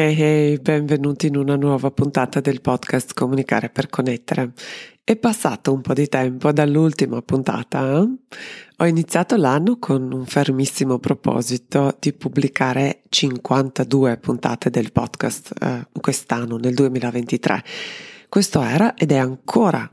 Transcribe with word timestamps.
Hey 0.00 0.18
hey, 0.18 0.58
benvenuti 0.60 1.26
in 1.26 1.36
una 1.36 1.56
nuova 1.56 1.90
puntata 1.90 2.40
del 2.40 2.62
podcast 2.62 3.12
Comunicare 3.12 3.68
per 3.68 3.90
connettere. 3.90 4.52
È 5.04 5.14
passato 5.16 5.74
un 5.74 5.82
po' 5.82 5.92
di 5.92 6.08
tempo 6.08 6.52
dall'ultima 6.52 7.20
puntata. 7.20 7.98
Eh? 7.98 8.08
Ho 8.78 8.86
iniziato 8.86 9.36
l'anno 9.36 9.76
con 9.78 10.10
un 10.10 10.24
fermissimo 10.24 10.98
proposito 10.98 11.94
di 12.00 12.14
pubblicare 12.14 13.02
52 13.10 14.16
puntate 14.16 14.70
del 14.70 14.90
podcast 14.90 15.52
eh, 15.60 15.86
quest'anno, 16.00 16.56
nel 16.56 16.72
2023. 16.72 17.62
Questo 18.30 18.62
era 18.62 18.94
ed 18.94 19.12
è 19.12 19.18
ancora 19.18 19.86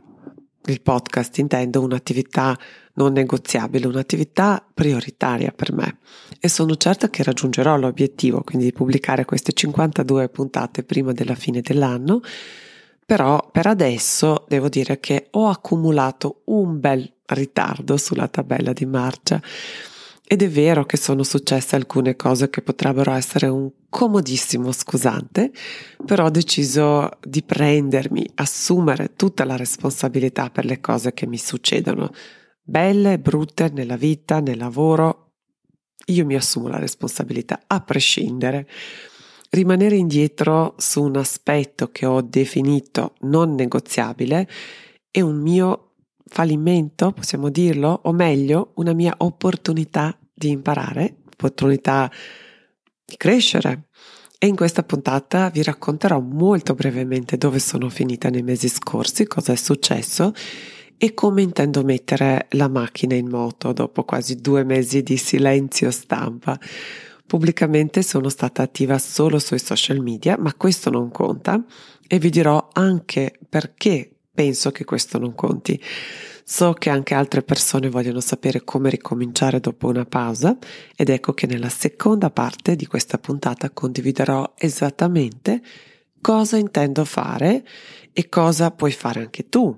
il 0.72 0.82
podcast, 0.82 1.38
intendo 1.38 1.82
un'attività 1.82 2.58
non 2.94 3.14
negoziabile, 3.14 3.88
un'attività 3.88 4.66
prioritaria 4.74 5.52
per 5.52 5.74
me. 5.74 5.98
E 6.40 6.48
sono 6.50 6.76
certa 6.76 7.10
che 7.10 7.24
raggiungerò 7.24 7.78
l'obiettivo, 7.78 8.42
quindi 8.42 8.66
di 8.66 8.74
pubblicare 8.74 9.26
queste 9.26 9.54
52 9.54 10.30
puntate 10.30 10.84
prima 10.84 11.12
della 11.12 11.36
fine 11.36 11.62
dell'anno. 11.62 12.22
Però 13.06 13.50
per 13.52 13.68
adesso 13.68 14.46
devo 14.48 14.68
dire 14.68 15.00
che 15.00 15.28
ho 15.32 15.48
accumulato 15.48 16.42
un 16.46 16.80
bel 16.80 17.10
ritardo 17.28 17.98
sulla 17.98 18.28
tabella 18.28 18.74
di 18.74 18.86
marcia 18.86 19.42
ed 20.30 20.42
è 20.42 20.50
vero 20.50 20.86
che 20.86 20.98
sono 20.98 21.24
successe 21.24 21.78
alcune 21.78 22.18
cose 22.18 22.50
che 22.50 22.62
potrebbero 22.62 23.14
essere 23.14 23.48
un 23.48 23.72
comodissimo 23.90 24.74
scusante, 24.74 25.54
però 26.06 26.26
ho 26.26 26.30
deciso 26.30 27.12
di 27.26 27.42
prendermi, 27.44 28.30
assumere 28.36 29.14
tutta 29.16 29.46
la 29.46 29.56
responsabilità 29.56 30.50
per 30.50 30.66
le 30.66 30.82
cose 30.82 31.14
che 31.14 31.26
mi 31.28 31.38
succedono, 31.38 32.12
belle 32.62 33.14
e 33.14 33.20
brutte 33.20 33.72
nella 33.74 33.96
vita, 33.96 34.42
nel 34.42 34.58
lavoro. 34.58 35.32
Io 36.08 36.26
mi 36.26 36.36
assumo 36.36 36.68
la 36.68 36.80
responsabilità 36.80 37.62
a 37.66 37.80
prescindere 37.80 38.68
rimanere 39.52 39.96
indietro 39.96 40.76
su 40.78 41.04
un 41.04 41.16
aspetto 41.16 41.90
che 41.90 42.06
ho 42.06 42.22
definito 42.22 43.16
non 43.22 43.56
negoziabile 43.56 44.46
è 45.10 45.22
un 45.22 45.38
mio 45.38 45.94
fallimento, 46.28 47.12
possiamo 47.12 47.50
dirlo, 47.50 48.02
o 48.04 48.12
meglio, 48.12 48.72
una 48.76 48.94
mia 48.94 49.14
opportunità 49.18 50.18
di 50.38 50.52
imparare, 50.52 51.16
opportunità 51.26 52.12
di 53.04 53.18
crescere. 53.18 53.88
E 54.38 54.46
in 54.46 54.56
questa 54.56 54.84
puntata 54.84 55.50
vi 55.50 55.64
racconterò 55.64 56.20
molto 56.20 56.76
brevemente 56.76 57.38
dove 57.38 57.58
sono 57.58 57.90
finita 57.90 58.30
nei 58.30 58.44
mesi 58.44 58.70
scorsi, 58.70 59.26
cosa 59.26 59.54
è 59.54 59.56
successo 59.56 60.32
e 60.96 61.14
come 61.16 61.42
intendo 61.42 61.84
mettere 61.84 62.48
la 62.52 62.68
macchina 62.68 63.16
in 63.16 63.30
moto 63.30 63.72
dopo 63.72 64.04
quasi 64.04 64.36
due 64.36 64.64
mesi 64.64 65.02
di 65.02 65.18
silenzio 65.18 65.90
stampa. 65.90 66.60
Pubblicamente 67.26 68.04
sono 68.04 68.30
stata 68.30 68.62
attiva 68.62 68.98
solo 69.00 69.40
sui 69.40 69.60
social 69.60 70.02
media, 70.02 70.38
ma 70.40 70.54
questo 70.54 70.90
non 70.92 71.10
conta 71.10 71.64
e 72.08 72.20
vi 72.20 72.30
dirò 72.30 72.70
anche 72.74 73.38
perché 73.50 74.12
penso 74.34 74.72
che 74.72 74.86
questo 74.86 75.18
non 75.18 75.34
conti. 75.34 75.82
So 76.50 76.72
che 76.72 76.90
anche 76.90 77.14
altre 77.14 77.44
persone 77.44 77.90
vogliono 77.90 78.22
sapere 78.22 78.64
come 78.64 78.90
ricominciare 78.90 79.60
dopo 79.60 79.90
una 79.90 80.06
pausa 80.06 80.58
ed 80.96 81.10
ecco 81.10 81.34
che 81.34 81.46
nella 81.46 81.68
seconda 81.68 82.30
parte 82.30 82.78
di 82.78 82.86
questa 82.86 83.18
puntata 83.18 83.70
condividerò 83.70 84.54
esattamente 84.58 85.62
cosa 86.22 86.56
intendo 86.56 87.04
fare 87.04 87.68
e 88.14 88.30
cosa 88.30 88.72
puoi 88.72 88.94
fare 88.94 89.20
anche 89.20 89.50
tu 89.50 89.78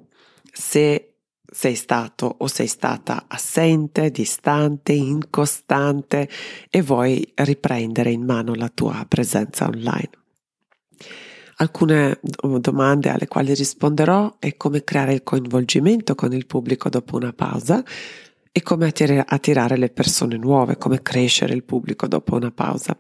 se 0.53 1.15
sei 1.51 1.73
stato 1.73 2.35
o 2.37 2.45
sei 2.45 2.67
stata 2.67 3.25
assente, 3.27 4.11
distante, 4.11 4.93
incostante 4.93 6.29
e 6.69 6.83
vuoi 6.83 7.31
riprendere 7.33 8.11
in 8.11 8.23
mano 8.23 8.53
la 8.53 8.69
tua 8.69 9.03
presenza 9.07 9.65
online. 9.65 10.18
Alcune 11.61 12.19
domande 12.59 13.09
alle 13.09 13.27
quali 13.27 13.53
risponderò 13.53 14.37
è 14.39 14.55
come 14.55 14.85
creare 14.85 15.13
il 15.13 15.23
coinvolgimento 15.23 16.15
con 16.15 16.31
il 16.31 16.45
pubblico 16.45 16.87
dopo 16.87 17.17
una 17.17 17.33
pausa 17.33 17.83
e 18.51 18.61
come 18.61 18.87
attirare 18.87 19.77
le 19.77 19.89
persone 19.89 20.37
nuove, 20.37 20.77
come 20.77 21.01
crescere 21.01 21.53
il 21.53 21.65
pubblico 21.65 22.07
dopo 22.07 22.35
una 22.35 22.51
pausa. 22.51 22.97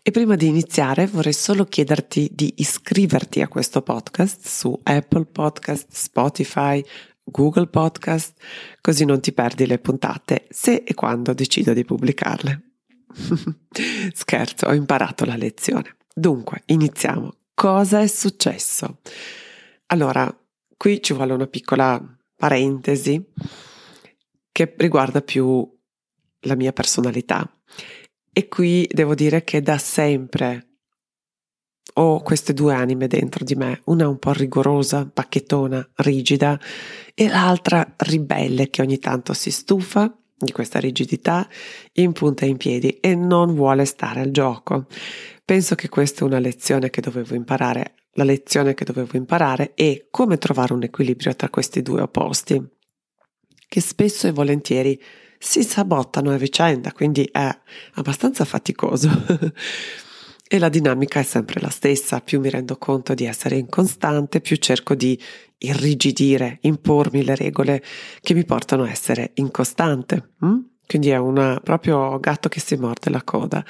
E 0.00 0.10
prima 0.12 0.36
di 0.36 0.46
iniziare 0.46 1.08
vorrei 1.08 1.32
solo 1.32 1.64
chiederti 1.64 2.30
di 2.32 2.54
iscriverti 2.58 3.40
a 3.40 3.48
questo 3.48 3.82
podcast 3.82 4.46
su 4.46 4.78
Apple 4.84 5.26
Podcast, 5.26 5.88
Spotify, 5.90 6.80
Google 7.24 7.66
Podcast, 7.66 8.34
così 8.80 9.04
non 9.04 9.20
ti 9.20 9.32
perdi 9.32 9.66
le 9.66 9.80
puntate 9.80 10.46
se 10.50 10.84
e 10.86 10.94
quando 10.94 11.34
decido 11.34 11.72
di 11.72 11.84
pubblicarle. 11.84 12.62
Scherzo, 14.14 14.66
ho 14.66 14.74
imparato 14.74 15.24
la 15.24 15.36
lezione. 15.36 15.96
Dunque, 16.14 16.62
iniziamo. 16.66 17.37
Cosa 17.58 18.00
è 18.02 18.06
successo? 18.06 18.98
Allora, 19.86 20.32
qui 20.76 21.02
ci 21.02 21.12
vuole 21.12 21.32
una 21.32 21.48
piccola 21.48 22.00
parentesi 22.36 23.20
che 24.52 24.74
riguarda 24.76 25.22
più 25.22 25.68
la 26.42 26.54
mia 26.54 26.72
personalità. 26.72 27.50
E 28.32 28.46
qui 28.46 28.86
devo 28.88 29.16
dire 29.16 29.42
che 29.42 29.60
da 29.60 29.76
sempre 29.76 30.68
ho 31.94 32.20
queste 32.20 32.54
due 32.54 32.74
anime 32.74 33.08
dentro 33.08 33.44
di 33.44 33.56
me, 33.56 33.80
una 33.86 34.06
un 34.06 34.20
po' 34.20 34.32
rigorosa, 34.32 35.10
pacchettona, 35.12 35.84
rigida 35.96 36.60
e 37.12 37.26
l'altra 37.26 37.92
ribelle 37.96 38.70
che 38.70 38.82
ogni 38.82 39.00
tanto 39.00 39.32
si 39.32 39.50
stufa 39.50 40.16
di 40.38 40.52
questa 40.52 40.78
rigidità, 40.78 41.48
in 41.94 42.12
punta 42.12 42.44
in 42.44 42.56
piedi 42.56 42.98
e 43.00 43.14
non 43.14 43.54
vuole 43.54 43.84
stare 43.84 44.20
al 44.20 44.30
gioco. 44.30 44.86
Penso 45.44 45.74
che 45.74 45.88
questa 45.88 46.20
è 46.20 46.24
una 46.24 46.38
lezione 46.38 46.90
che 46.90 47.00
dovevo 47.00 47.34
imparare. 47.34 47.94
La 48.12 48.24
lezione 48.24 48.74
che 48.74 48.84
dovevo 48.84 49.16
imparare 49.16 49.74
è 49.74 50.06
come 50.10 50.38
trovare 50.38 50.72
un 50.72 50.82
equilibrio 50.82 51.34
tra 51.36 51.48
questi 51.48 51.82
due 51.82 52.02
opposti, 52.02 52.62
che 53.68 53.80
spesso 53.80 54.26
e 54.26 54.32
volentieri 54.32 55.00
si 55.38 55.62
sabotano 55.62 56.32
a 56.32 56.36
vicenda, 56.36 56.92
quindi 56.92 57.28
è 57.30 57.48
abbastanza 57.94 58.44
faticoso. 58.44 59.08
E 60.50 60.58
la 60.58 60.70
dinamica 60.70 61.20
è 61.20 61.24
sempre 61.24 61.60
la 61.60 61.68
stessa, 61.68 62.22
più 62.22 62.40
mi 62.40 62.48
rendo 62.48 62.78
conto 62.78 63.12
di 63.12 63.26
essere 63.26 63.56
incostante, 63.56 64.40
più 64.40 64.56
cerco 64.56 64.94
di 64.94 65.20
irrigidire, 65.58 66.58
impormi 66.62 67.22
le 67.22 67.36
regole 67.36 67.84
che 68.22 68.32
mi 68.32 68.46
portano 68.46 68.84
a 68.84 68.90
essere 68.90 69.32
incostante. 69.34 70.30
Hm? 70.40 70.56
Quindi 70.86 71.10
è 71.10 71.18
una, 71.18 71.60
proprio 71.62 72.18
gatto 72.18 72.48
che 72.48 72.60
si 72.60 72.76
morde 72.76 73.10
la 73.10 73.22
coda. 73.22 73.62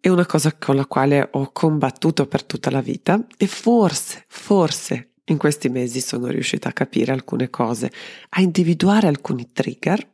È 0.00 0.08
una 0.08 0.24
cosa 0.24 0.56
con 0.56 0.76
la 0.76 0.86
quale 0.86 1.28
ho 1.32 1.50
combattuto 1.52 2.26
per 2.26 2.44
tutta 2.44 2.70
la 2.70 2.80
vita 2.80 3.22
e 3.36 3.46
forse, 3.46 4.24
forse 4.26 5.10
in 5.24 5.36
questi 5.36 5.68
mesi 5.68 6.00
sono 6.00 6.28
riuscita 6.28 6.70
a 6.70 6.72
capire 6.72 7.12
alcune 7.12 7.50
cose, 7.50 7.92
a 8.30 8.40
individuare 8.40 9.06
alcuni 9.06 9.50
trigger 9.52 10.08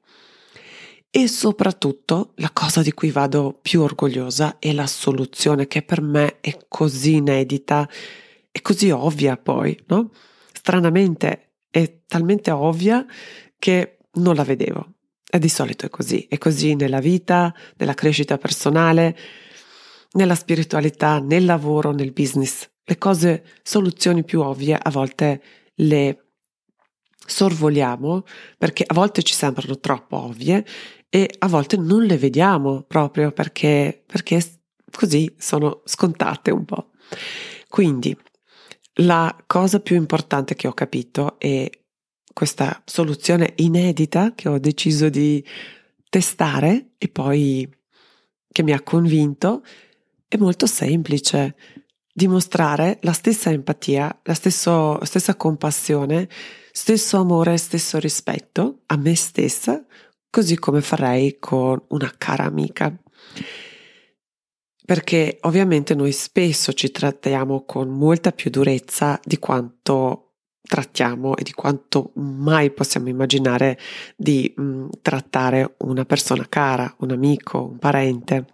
e 1.16 1.28
soprattutto 1.28 2.34
la 2.34 2.50
cosa 2.52 2.82
di 2.82 2.92
cui 2.92 3.10
vado 3.10 3.58
più 3.62 3.80
orgogliosa 3.80 4.58
è 4.58 4.70
la 4.74 4.86
soluzione 4.86 5.66
che 5.66 5.80
per 5.80 6.02
me 6.02 6.40
è 6.40 6.58
così 6.68 7.14
inedita 7.14 7.88
e 8.52 8.60
così 8.60 8.90
ovvia 8.90 9.38
poi, 9.38 9.82
no? 9.86 10.10
Stranamente 10.52 11.54
è 11.70 12.02
talmente 12.06 12.50
ovvia 12.50 13.02
che 13.58 14.00
non 14.16 14.34
la 14.34 14.44
vedevo. 14.44 14.92
E 15.30 15.38
di 15.38 15.48
solito 15.48 15.86
è 15.86 15.88
così, 15.88 16.26
è 16.28 16.36
così 16.36 16.74
nella 16.74 17.00
vita, 17.00 17.54
nella 17.78 17.94
crescita 17.94 18.36
personale, 18.36 19.16
nella 20.12 20.34
spiritualità, 20.34 21.18
nel 21.18 21.46
lavoro, 21.46 21.92
nel 21.92 22.12
business. 22.12 22.68
Le 22.84 22.98
cose, 22.98 23.42
soluzioni 23.62 24.22
più 24.22 24.42
ovvie 24.42 24.78
a 24.78 24.90
volte 24.90 25.42
le 25.76 26.26
sorvoliamo 27.26 28.24
perché 28.56 28.84
a 28.86 28.94
volte 28.94 29.22
ci 29.22 29.34
sembrano 29.34 29.78
troppo 29.78 30.16
ovvie 30.16 30.64
e 31.08 31.34
a 31.38 31.48
volte 31.48 31.76
non 31.76 32.04
le 32.04 32.18
vediamo 32.18 32.82
proprio 32.82 33.32
perché, 33.32 34.02
perché 34.06 34.40
così 34.90 35.32
sono 35.38 35.82
scontate 35.84 36.50
un 36.50 36.64
po'. 36.64 36.90
Quindi 37.68 38.16
la 39.00 39.34
cosa 39.46 39.80
più 39.80 39.96
importante 39.96 40.54
che 40.54 40.68
ho 40.68 40.72
capito 40.72 41.38
è 41.38 41.68
questa 42.32 42.82
soluzione 42.84 43.52
inedita 43.56 44.32
che 44.34 44.48
ho 44.48 44.58
deciso 44.58 45.08
di 45.08 45.44
testare 46.08 46.92
e 46.98 47.08
poi 47.08 47.68
che 48.52 48.62
mi 48.62 48.72
ha 48.72 48.82
convinto 48.82 49.62
è 50.28 50.36
molto 50.36 50.66
semplice 50.66 51.56
dimostrare 52.12 52.98
la 53.02 53.12
stessa 53.12 53.50
empatia, 53.50 54.20
la 54.22 54.34
stesso, 54.34 55.02
stessa 55.04 55.34
compassione 55.36 56.28
stesso 56.76 57.16
amore, 57.16 57.56
stesso 57.56 57.98
rispetto 57.98 58.82
a 58.86 58.96
me 58.98 59.14
stessa, 59.16 59.82
così 60.36 60.58
come 60.58 60.82
farei 60.82 61.38
con 61.38 61.82
una 61.88 62.12
cara 62.18 62.44
amica. 62.44 62.94
Perché 64.84 65.38
ovviamente 65.40 65.94
noi 65.94 66.12
spesso 66.12 66.74
ci 66.74 66.90
trattiamo 66.90 67.64
con 67.64 67.88
molta 67.88 68.32
più 68.32 68.50
durezza 68.50 69.18
di 69.24 69.38
quanto 69.38 70.34
trattiamo 70.60 71.36
e 71.36 71.42
di 71.42 71.52
quanto 71.52 72.10
mai 72.16 72.70
possiamo 72.70 73.08
immaginare 73.08 73.78
di 74.14 74.52
mh, 74.54 74.62
mm, 74.62 74.88
trattare 75.00 75.76
una 75.78 76.04
persona 76.04 76.44
cara, 76.46 76.94
un 76.98 77.12
amico, 77.12 77.64
un 77.64 77.78
parente. 77.78 78.44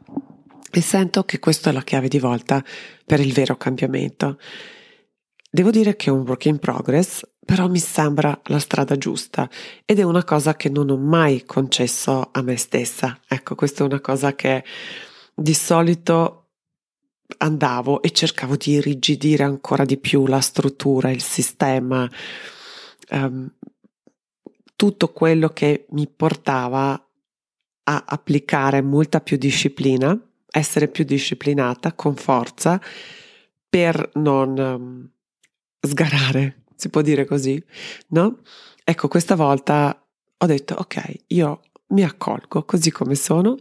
E 0.70 0.80
sento 0.80 1.24
che 1.24 1.40
questa 1.40 1.70
è 1.70 1.72
la 1.72 1.82
chiave 1.82 2.06
di 2.06 2.20
volta 2.20 2.62
per 3.04 3.18
il 3.18 3.32
vero 3.32 3.56
cambiamento. 3.56 4.38
Devo 5.54 5.70
dire 5.70 5.96
che 5.96 6.08
è 6.08 6.10
un 6.10 6.22
work 6.26 6.46
in 6.46 6.58
progress, 6.58 7.28
però 7.44 7.68
mi 7.68 7.78
sembra 7.78 8.40
la 8.44 8.58
strada 8.58 8.96
giusta 8.96 9.50
ed 9.84 9.98
è 9.98 10.02
una 10.02 10.24
cosa 10.24 10.56
che 10.56 10.70
non 10.70 10.88
ho 10.88 10.96
mai 10.96 11.44
concesso 11.44 12.30
a 12.32 12.40
me 12.40 12.56
stessa. 12.56 13.20
Ecco, 13.28 13.54
questa 13.54 13.82
è 13.82 13.86
una 13.86 14.00
cosa 14.00 14.34
che 14.34 14.64
di 15.34 15.52
solito 15.52 16.52
andavo 17.36 18.00
e 18.00 18.12
cercavo 18.12 18.56
di 18.56 18.70
irrigidire 18.70 19.42
ancora 19.44 19.84
di 19.84 19.98
più 19.98 20.26
la 20.26 20.40
struttura, 20.40 21.10
il 21.10 21.22
sistema, 21.22 22.10
um, 23.10 23.52
tutto 24.74 25.12
quello 25.12 25.50
che 25.50 25.84
mi 25.90 26.08
portava 26.08 26.92
a 27.84 28.04
applicare 28.06 28.80
molta 28.80 29.20
più 29.20 29.36
disciplina, 29.36 30.18
essere 30.50 30.88
più 30.88 31.04
disciplinata 31.04 31.92
con 31.92 32.16
forza 32.16 32.80
per 33.68 34.12
non 34.14 34.58
um, 34.58 35.10
sgarare, 35.86 36.64
si 36.76 36.88
può 36.88 37.02
dire 37.02 37.24
così, 37.24 37.62
no? 38.08 38.40
Ecco, 38.84 39.08
questa 39.08 39.34
volta 39.34 40.06
ho 40.36 40.46
detto 40.46 40.74
ok, 40.74 41.24
io 41.28 41.60
mi 41.88 42.04
accolgo 42.04 42.64
così 42.64 42.90
come 42.90 43.14
sono 43.14 43.56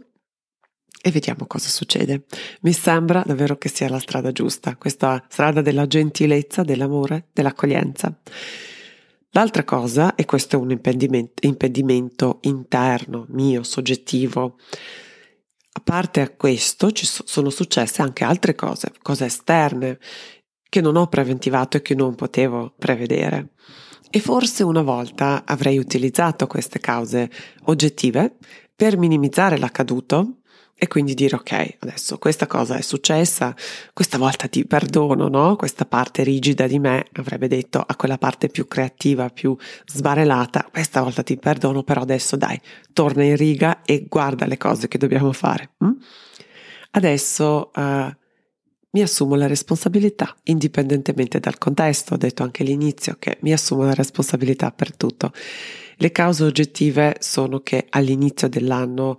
e 1.04 1.10
vediamo 1.10 1.46
cosa 1.46 1.68
succede. 1.68 2.24
Mi 2.60 2.72
sembra 2.72 3.22
davvero 3.26 3.58
che 3.58 3.68
sia 3.68 3.88
la 3.88 3.98
strada 3.98 4.30
giusta, 4.30 4.76
questa 4.76 5.24
strada 5.28 5.60
della 5.60 5.86
gentilezza, 5.86 6.62
dell'amore, 6.62 7.28
dell'accoglienza. 7.32 8.16
L'altra 9.30 9.64
cosa, 9.64 10.14
e 10.14 10.24
questo 10.24 10.56
è 10.56 10.58
un 10.58 10.70
impedimento, 10.70 11.46
impedimento 11.46 12.38
interno, 12.42 13.26
mio, 13.30 13.62
soggettivo, 13.62 14.58
a 15.74 15.80
parte 15.82 16.20
a 16.20 16.28
questo 16.28 16.92
ci 16.92 17.06
sono 17.06 17.48
successe 17.48 18.02
anche 18.02 18.24
altre 18.24 18.54
cose, 18.54 18.92
cose 19.00 19.24
esterne, 19.24 19.98
che 20.72 20.80
non 20.80 20.96
ho 20.96 21.06
preventivato 21.06 21.76
e 21.76 21.82
che 21.82 21.94
non 21.94 22.14
potevo 22.14 22.72
prevedere. 22.78 23.48
E 24.08 24.20
forse 24.20 24.62
una 24.62 24.80
volta 24.80 25.42
avrei 25.44 25.76
utilizzato 25.76 26.46
queste 26.46 26.80
cause 26.80 27.30
oggettive 27.64 28.36
per 28.74 28.96
minimizzare 28.96 29.58
l'accaduto 29.58 30.38
e 30.74 30.88
quindi 30.88 31.12
dire 31.12 31.36
ok, 31.36 31.76
adesso 31.80 32.16
questa 32.16 32.46
cosa 32.46 32.76
è 32.76 32.80
successa, 32.80 33.54
questa 33.92 34.16
volta 34.16 34.48
ti 34.48 34.64
perdono, 34.64 35.28
no? 35.28 35.56
Questa 35.56 35.84
parte 35.84 36.22
rigida 36.22 36.66
di 36.66 36.78
me 36.78 37.04
avrebbe 37.12 37.48
detto 37.48 37.84
a 37.86 37.94
quella 37.94 38.16
parte 38.16 38.48
più 38.48 38.66
creativa, 38.66 39.28
più 39.28 39.54
sbarellata, 39.84 40.68
questa 40.72 41.02
volta 41.02 41.22
ti 41.22 41.36
perdono, 41.36 41.82
però 41.82 42.00
adesso 42.00 42.36
dai, 42.36 42.58
torna 42.94 43.24
in 43.24 43.36
riga 43.36 43.82
e 43.82 44.06
guarda 44.08 44.46
le 44.46 44.56
cose 44.56 44.88
che 44.88 44.96
dobbiamo 44.96 45.32
fare. 45.32 45.72
Hm? 45.84 45.90
Adesso 46.92 47.70
uh, 47.74 48.20
mi 48.92 49.00
assumo 49.00 49.36
la 49.36 49.46
responsabilità, 49.46 50.36
indipendentemente 50.44 51.40
dal 51.40 51.56
contesto, 51.56 52.14
ho 52.14 52.16
detto 52.18 52.42
anche 52.42 52.62
all'inizio 52.62 53.16
che 53.18 53.38
mi 53.40 53.52
assumo 53.52 53.84
la 53.84 53.94
responsabilità 53.94 54.70
per 54.70 54.94
tutto. 54.94 55.32
Le 55.96 56.12
cause 56.12 56.44
oggettive 56.44 57.16
sono 57.20 57.60
che 57.60 57.86
all'inizio 57.88 58.48
dell'anno 58.48 59.18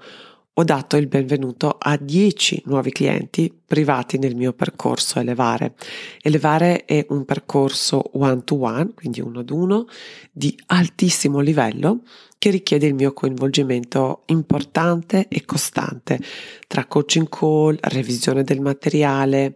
ho 0.55 0.63
dato 0.63 0.97
il 0.97 1.07
benvenuto 1.07 1.77
a 1.79 1.97
10 1.97 2.63
nuovi 2.65 2.91
clienti 2.91 3.51
privati 3.65 4.19
nel 4.19 4.35
mio 4.35 4.53
percorso 4.53 5.19
Elevare. 5.19 5.73
Elevare 6.21 6.85
è 6.85 7.03
un 7.09 7.25
percorso 7.25 8.11
one 8.19 8.43
to 8.43 8.61
one, 8.61 8.91
quindi 8.93 9.19
uno 9.19 9.39
ad 9.39 9.49
uno, 9.49 9.87
di 10.31 10.55
altissimo 10.67 11.39
livello 11.39 12.01
che 12.37 12.51
richiede 12.51 12.85
il 12.85 12.93
mio 12.93 13.13
coinvolgimento 13.13 14.21
importante 14.27 15.27
e 15.27 15.43
costante 15.43 16.19
tra 16.67 16.85
coaching 16.85 17.29
call, 17.29 17.77
revisione 17.81 18.43
del 18.43 18.59
materiale, 18.59 19.55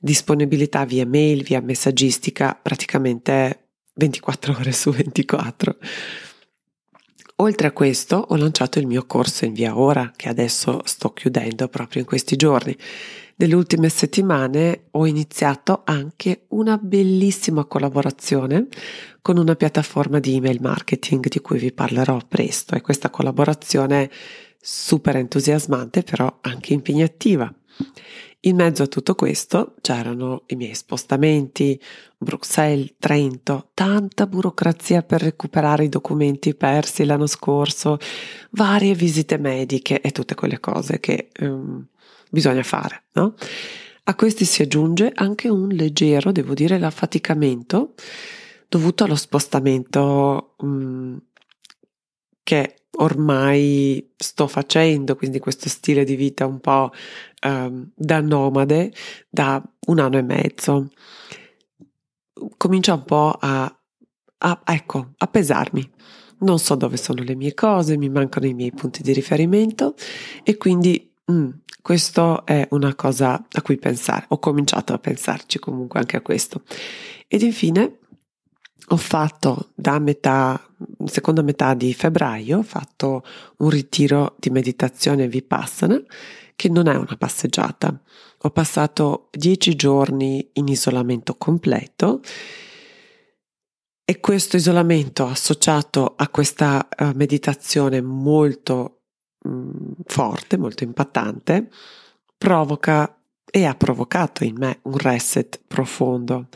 disponibilità 0.00 0.84
via 0.84 1.06
mail, 1.06 1.44
via 1.44 1.60
messaggistica, 1.60 2.58
praticamente 2.60 3.68
24 3.94 4.56
ore 4.58 4.72
su 4.72 4.90
24. 4.90 5.76
Oltre 7.42 7.66
a 7.66 7.72
questo 7.72 8.24
ho 8.28 8.36
lanciato 8.36 8.78
il 8.78 8.86
mio 8.86 9.04
corso 9.04 9.44
in 9.44 9.52
via 9.52 9.76
ora 9.76 10.12
che 10.14 10.28
adesso 10.28 10.80
sto 10.84 11.12
chiudendo 11.12 11.66
proprio 11.66 12.00
in 12.00 12.06
questi 12.06 12.36
giorni. 12.36 12.76
Nelle 13.34 13.56
ultime 13.56 13.88
settimane 13.88 14.84
ho 14.92 15.06
iniziato 15.06 15.82
anche 15.84 16.44
una 16.50 16.78
bellissima 16.80 17.64
collaborazione 17.64 18.68
con 19.20 19.38
una 19.38 19.56
piattaforma 19.56 20.20
di 20.20 20.36
email 20.36 20.60
marketing 20.60 21.26
di 21.26 21.40
cui 21.40 21.58
vi 21.58 21.72
parlerò 21.72 22.20
presto 22.28 22.76
e 22.76 22.80
questa 22.80 23.10
collaborazione 23.10 24.08
super 24.60 25.16
entusiasmante 25.16 26.04
però 26.04 26.38
anche 26.42 26.74
impegnativa. 26.74 27.52
In 28.44 28.56
mezzo 28.56 28.82
a 28.82 28.88
tutto 28.88 29.14
questo 29.14 29.76
c'erano 29.80 30.42
i 30.46 30.56
miei 30.56 30.74
spostamenti, 30.74 31.80
Bruxelles, 32.18 32.94
Trento, 32.98 33.68
tanta 33.72 34.26
burocrazia 34.26 35.04
per 35.04 35.22
recuperare 35.22 35.84
i 35.84 35.88
documenti 35.88 36.56
persi 36.56 37.04
l'anno 37.04 37.28
scorso, 37.28 37.98
varie 38.50 38.94
visite 38.94 39.38
mediche 39.38 40.00
e 40.00 40.10
tutte 40.10 40.34
quelle 40.34 40.58
cose 40.58 40.98
che 40.98 41.28
um, 41.38 41.86
bisogna 42.30 42.64
fare, 42.64 43.04
no? 43.12 43.34
A 44.04 44.14
questi 44.16 44.44
si 44.44 44.62
aggiunge 44.62 45.12
anche 45.14 45.48
un 45.48 45.68
leggero, 45.68 46.32
devo 46.32 46.54
dire, 46.54 46.74
affaticamento 46.84 47.94
dovuto 48.68 49.04
allo 49.04 49.14
spostamento 49.14 50.54
um, 50.56 51.16
che 52.42 52.74
ormai 52.98 54.12
sto 54.16 54.46
facendo, 54.46 55.16
quindi 55.16 55.38
questo 55.38 55.68
stile 55.68 56.04
di 56.04 56.16
vita 56.16 56.46
un 56.46 56.60
po' 56.60 56.90
um, 57.46 57.90
da 57.94 58.20
nomade 58.20 58.92
da 59.28 59.62
un 59.86 59.98
anno 59.98 60.18
e 60.18 60.22
mezzo. 60.22 60.90
Comincia 62.56 62.94
un 62.94 63.04
po' 63.04 63.36
a, 63.38 63.80
a, 64.38 64.62
ecco, 64.64 65.12
a 65.16 65.26
pesarmi. 65.26 65.90
Non 66.40 66.58
so 66.58 66.74
dove 66.74 66.96
sono 66.96 67.22
le 67.22 67.36
mie 67.36 67.54
cose, 67.54 67.96
mi 67.96 68.08
mancano 68.08 68.46
i 68.46 68.54
miei 68.54 68.72
punti 68.72 69.02
di 69.02 69.12
riferimento 69.12 69.94
e 70.42 70.56
quindi 70.56 71.14
mm, 71.30 71.50
questo 71.80 72.44
è 72.44 72.66
una 72.70 72.94
cosa 72.94 73.34
a 73.50 73.62
cui 73.62 73.78
pensare. 73.78 74.26
Ho 74.28 74.38
cominciato 74.38 74.92
a 74.92 74.98
pensarci 74.98 75.58
comunque 75.60 76.00
anche 76.00 76.16
a 76.16 76.20
questo. 76.20 76.62
Ed 77.28 77.42
infine 77.42 77.98
ho 78.92 78.96
fatto 78.98 79.70
da 79.74 79.98
metà, 79.98 80.60
seconda 81.06 81.40
metà 81.40 81.72
di 81.72 81.94
febbraio, 81.94 82.58
ho 82.58 82.62
fatto 82.62 83.24
un 83.58 83.70
ritiro 83.70 84.36
di 84.38 84.50
meditazione 84.50 85.28
vipassana 85.28 85.98
che 86.54 86.68
non 86.68 86.88
è 86.88 86.94
una 86.94 87.16
passeggiata. 87.16 87.98
Ho 88.44 88.50
passato 88.50 89.28
dieci 89.30 89.76
giorni 89.76 90.46
in 90.54 90.68
isolamento 90.68 91.36
completo 91.36 92.20
e 94.04 94.20
questo 94.20 94.58
isolamento 94.58 95.26
associato 95.26 96.12
a 96.14 96.28
questa 96.28 96.86
uh, 96.98 97.12
meditazione 97.14 98.02
molto 98.02 99.04
mh, 99.42 99.50
mm, 99.50 99.92
forte, 100.04 100.58
molto 100.58 100.84
impattante, 100.84 101.70
provoca 102.36 103.16
e 103.50 103.64
ha 103.64 103.74
provocato 103.74 104.44
in 104.44 104.56
me 104.58 104.80
un 104.82 104.98
reset 104.98 105.62
profondo. 105.66 106.48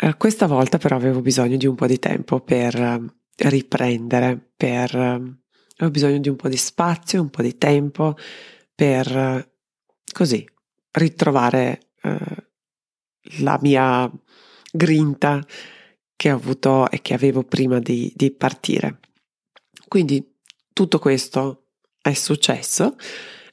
Eh, 0.00 0.16
questa 0.16 0.46
volta 0.46 0.78
però 0.78 0.94
avevo 0.94 1.20
bisogno 1.20 1.56
di 1.56 1.66
un 1.66 1.74
po' 1.74 1.86
di 1.86 1.98
tempo 1.98 2.40
per 2.40 2.74
eh, 2.76 3.04
riprendere, 3.48 4.52
per, 4.56 4.94
eh, 4.94 4.98
avevo 5.76 5.90
bisogno 5.90 6.18
di 6.18 6.28
un 6.28 6.36
po' 6.36 6.48
di 6.48 6.56
spazio, 6.56 7.20
un 7.20 7.30
po' 7.30 7.42
di 7.42 7.58
tempo 7.58 8.16
per 8.72 9.56
così 10.12 10.48
ritrovare 10.92 11.90
eh, 12.00 12.48
la 13.40 13.58
mia 13.60 14.08
grinta 14.70 15.44
che 16.14 16.30
ho 16.30 16.36
avuto 16.36 16.88
e 16.90 17.00
che 17.02 17.14
avevo 17.14 17.42
prima 17.42 17.80
di, 17.80 18.12
di 18.14 18.30
partire. 18.30 19.00
Quindi 19.88 20.36
tutto 20.72 21.00
questo 21.00 21.70
è 22.00 22.12
successo 22.12 22.94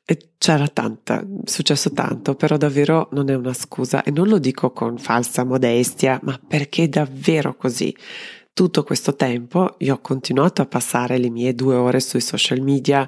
e 0.05 0.33
c'era 0.37 0.67
tanta, 0.67 1.19
è 1.19 1.25
successo 1.45 1.91
tanto, 1.91 2.35
però 2.35 2.57
davvero 2.57 3.09
non 3.13 3.29
è 3.29 3.33
una 3.33 3.53
scusa 3.53 4.03
e 4.03 4.11
non 4.11 4.27
lo 4.27 4.37
dico 4.37 4.71
con 4.71 4.99
falsa 4.99 5.43
modestia, 5.43 6.19
ma 6.23 6.39
perché 6.47 6.87
davvero 6.87 7.55
così. 7.55 7.95
tutto 8.55 8.83
questo 8.83 9.15
tempo 9.17 9.75
io 9.79 9.95
ho 9.95 9.99
continuato 9.99 10.61
a 10.61 10.65
passare 10.65 11.17
le 11.17 11.29
mie 11.29 11.53
due 11.53 11.75
ore 11.75 11.99
sui 11.99 12.21
social 12.21 12.61
media, 12.61 13.05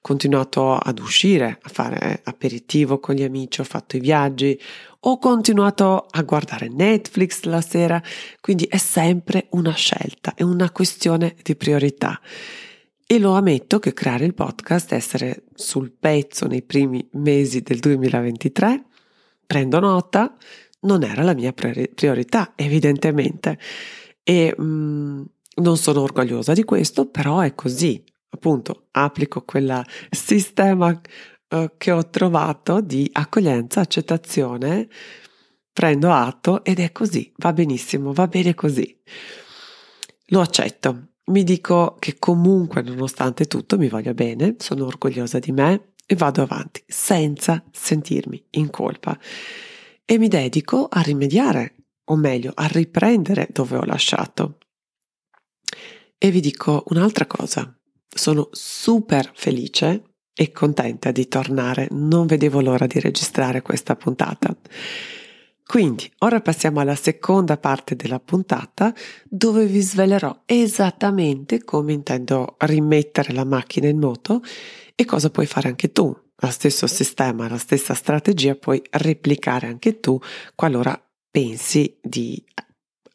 continuato 0.00 0.74
ad 0.74 0.98
uscire, 0.98 1.58
a 1.62 1.68
fare 1.68 2.20
aperitivo 2.24 2.98
con 2.98 3.14
gli 3.14 3.22
amici, 3.22 3.60
ho 3.60 3.64
fatto 3.64 3.96
i 3.96 4.00
viaggi, 4.00 4.58
ho 5.00 5.18
continuato 5.18 6.04
a 6.10 6.22
guardare 6.22 6.68
Netflix 6.68 7.42
la 7.42 7.60
sera, 7.60 8.02
quindi 8.40 8.64
è 8.64 8.78
sempre 8.78 9.46
una 9.50 9.72
scelta, 9.72 10.34
è 10.34 10.42
una 10.42 10.68
questione 10.72 11.36
di 11.44 11.54
priorità. 11.54 12.20
E 13.10 13.18
lo 13.18 13.32
ammetto 13.32 13.78
che 13.78 13.94
creare 13.94 14.26
il 14.26 14.34
podcast, 14.34 14.92
essere 14.92 15.44
sul 15.54 15.92
pezzo 15.92 16.46
nei 16.46 16.60
primi 16.60 17.08
mesi 17.12 17.62
del 17.62 17.78
2023, 17.78 18.84
prendo 19.46 19.80
nota, 19.80 20.36
non 20.80 21.02
era 21.02 21.22
la 21.22 21.32
mia 21.32 21.54
priorità, 21.54 22.52
evidentemente. 22.54 23.58
E 24.22 24.54
mh, 24.54 24.62
mm, 24.62 25.22
non 25.54 25.78
sono 25.78 26.02
orgogliosa 26.02 26.52
di 26.52 26.64
questo, 26.64 27.08
però 27.08 27.40
è 27.40 27.54
così. 27.54 28.04
Appunto, 28.28 28.88
applico 28.90 29.40
quel 29.40 29.82
sistema 30.10 30.88
uh, 30.90 31.70
che 31.78 31.90
ho 31.90 32.10
trovato 32.10 32.82
di 32.82 33.08
accoglienza, 33.10 33.80
accettazione, 33.80 34.86
prendo 35.72 36.12
atto 36.12 36.62
ed 36.62 36.78
è 36.78 36.92
così, 36.92 37.32
va 37.36 37.54
benissimo, 37.54 38.12
va 38.12 38.26
bene 38.26 38.54
così. 38.54 39.00
Lo 40.26 40.42
accetto. 40.42 41.04
Mi 41.28 41.44
dico 41.44 41.96
che 41.98 42.16
comunque, 42.18 42.80
nonostante 42.80 43.46
tutto, 43.46 43.76
mi 43.76 43.88
voglio 43.88 44.14
bene, 44.14 44.56
sono 44.58 44.86
orgogliosa 44.86 45.38
di 45.38 45.52
me 45.52 45.92
e 46.06 46.14
vado 46.14 46.40
avanti 46.40 46.82
senza 46.86 47.62
sentirmi 47.70 48.46
in 48.52 48.70
colpa. 48.70 49.18
E 50.06 50.16
mi 50.18 50.28
dedico 50.28 50.88
a 50.90 51.02
rimediare, 51.02 51.74
o 52.04 52.16
meglio, 52.16 52.52
a 52.54 52.66
riprendere 52.66 53.46
dove 53.52 53.76
ho 53.76 53.84
lasciato. 53.84 54.58
E 56.16 56.30
vi 56.30 56.40
dico 56.40 56.84
un'altra 56.86 57.26
cosa. 57.26 57.78
Sono 58.08 58.48
super 58.52 59.30
felice 59.34 60.14
e 60.32 60.50
contenta 60.50 61.10
di 61.10 61.28
tornare. 61.28 61.88
Non 61.90 62.26
vedevo 62.26 62.62
l'ora 62.62 62.86
di 62.86 63.00
registrare 63.00 63.60
questa 63.60 63.96
puntata. 63.96 64.56
Quindi, 65.68 66.10
ora 66.20 66.40
passiamo 66.40 66.80
alla 66.80 66.94
seconda 66.94 67.58
parte 67.58 67.94
della 67.94 68.18
puntata 68.18 68.94
dove 69.28 69.66
vi 69.66 69.82
svelerò 69.82 70.44
esattamente 70.46 71.62
come 71.62 71.92
intendo 71.92 72.54
rimettere 72.60 73.34
la 73.34 73.44
macchina 73.44 73.86
in 73.86 73.98
moto 73.98 74.40
e 74.94 75.04
cosa 75.04 75.28
puoi 75.28 75.44
fare 75.44 75.68
anche 75.68 75.92
tu. 75.92 76.04
Lo 76.36 76.50
stesso 76.50 76.86
sistema, 76.86 77.50
la 77.50 77.58
stessa 77.58 77.92
strategia 77.92 78.54
puoi 78.54 78.80
replicare 78.92 79.66
anche 79.66 80.00
tu 80.00 80.18
qualora 80.54 80.98
pensi 81.30 81.98
di 82.00 82.42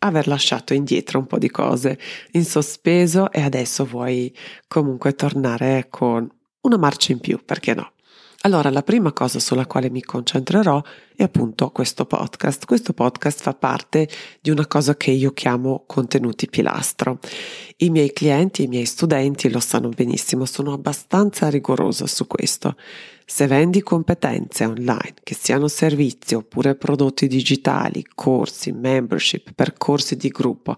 aver 0.02 0.28
lasciato 0.28 0.76
indietro 0.76 1.18
un 1.18 1.26
po' 1.26 1.40
di 1.40 1.50
cose 1.50 1.98
in 2.34 2.46
sospeso 2.46 3.32
e 3.32 3.42
adesso 3.42 3.84
vuoi 3.84 4.32
comunque 4.68 5.16
tornare 5.16 5.88
con 5.90 6.32
una 6.62 6.78
marcia 6.78 7.14
in 7.14 7.20
più, 7.20 7.44
perché 7.44 7.74
no? 7.74 7.93
Allora, 8.46 8.70
la 8.70 8.84
prima 8.84 9.14
cosa 9.14 9.40
sulla 9.40 9.66
quale 9.66 9.90
mi 9.90 10.02
concentrerò 10.02 10.84
è 11.16 11.24
appunto 11.24 11.70
questo 11.70 12.06
podcast. 12.06 12.66
Questo 12.66 12.92
podcast 12.92 13.40
fa 13.42 13.54
parte 13.54 14.10
di 14.42 14.50
una 14.50 14.68
cosa 14.68 14.98
che 14.98 15.12
io 15.12 15.32
chiamo 15.32 15.86
contenuti 15.88 16.50
pilastro. 16.50 17.20
I 17.78 17.90
miei 17.90 18.12
clienti, 18.12 18.64
i 18.64 18.68
miei 18.68 18.84
studenti 18.84 19.50
lo 19.50 19.62
sanno 19.62 19.88
benissimo, 19.88 20.44
sono 20.44 20.74
abbastanza 20.74 21.50
rigorosa 21.50 22.06
su 22.06 22.28
questo. 22.28 22.76
Se 23.26 23.48
vendi 23.48 23.82
competenze 23.82 24.66
online, 24.66 25.14
che 25.24 25.36
siano 25.36 25.70
servizi 25.70 26.36
oppure 26.36 26.76
prodotti 26.76 27.28
digitali, 27.28 28.06
corsi, 28.14 28.74
membership, 28.74 29.54
percorsi 29.54 30.18
di 30.18 30.28
gruppo, 30.28 30.76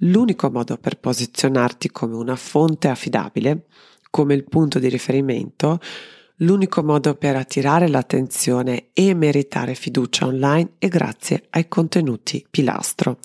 l'unico 0.00 0.50
modo 0.50 0.76
per 0.76 0.98
posizionarti 0.98 1.90
come 1.90 2.16
una 2.16 2.36
fonte 2.36 2.88
affidabile, 2.88 3.64
come 4.10 4.34
il 4.34 4.44
punto 4.44 4.78
di 4.78 4.90
riferimento, 4.90 5.80
L'unico 6.42 6.84
modo 6.84 7.16
per 7.16 7.34
attirare 7.34 7.88
l'attenzione 7.88 8.90
e 8.92 9.12
meritare 9.12 9.74
fiducia 9.74 10.26
online 10.26 10.74
è 10.78 10.86
grazie 10.86 11.46
ai 11.50 11.66
contenuti 11.66 12.46
pilastro. 12.48 13.18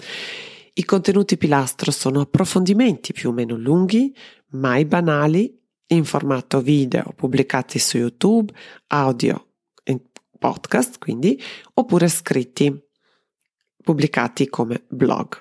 I 0.73 0.83
contenuti 0.83 1.37
pilastro 1.37 1.91
sono 1.91 2.21
approfondimenti 2.21 3.13
più 3.13 3.29
o 3.29 3.31
meno 3.31 3.55
lunghi, 3.55 4.15
mai 4.53 4.85
banali, 4.85 5.61
in 5.87 6.05
formato 6.05 6.59
video 6.59 7.13
pubblicati 7.15 7.77
su 7.77 7.97
YouTube, 7.97 8.51
audio 8.87 9.47
in 9.83 10.01
podcast, 10.39 10.97
quindi, 10.97 11.39
oppure 11.75 12.07
scritti 12.07 12.75
pubblicati 13.83 14.49
come 14.49 14.85
blog. 14.87 15.39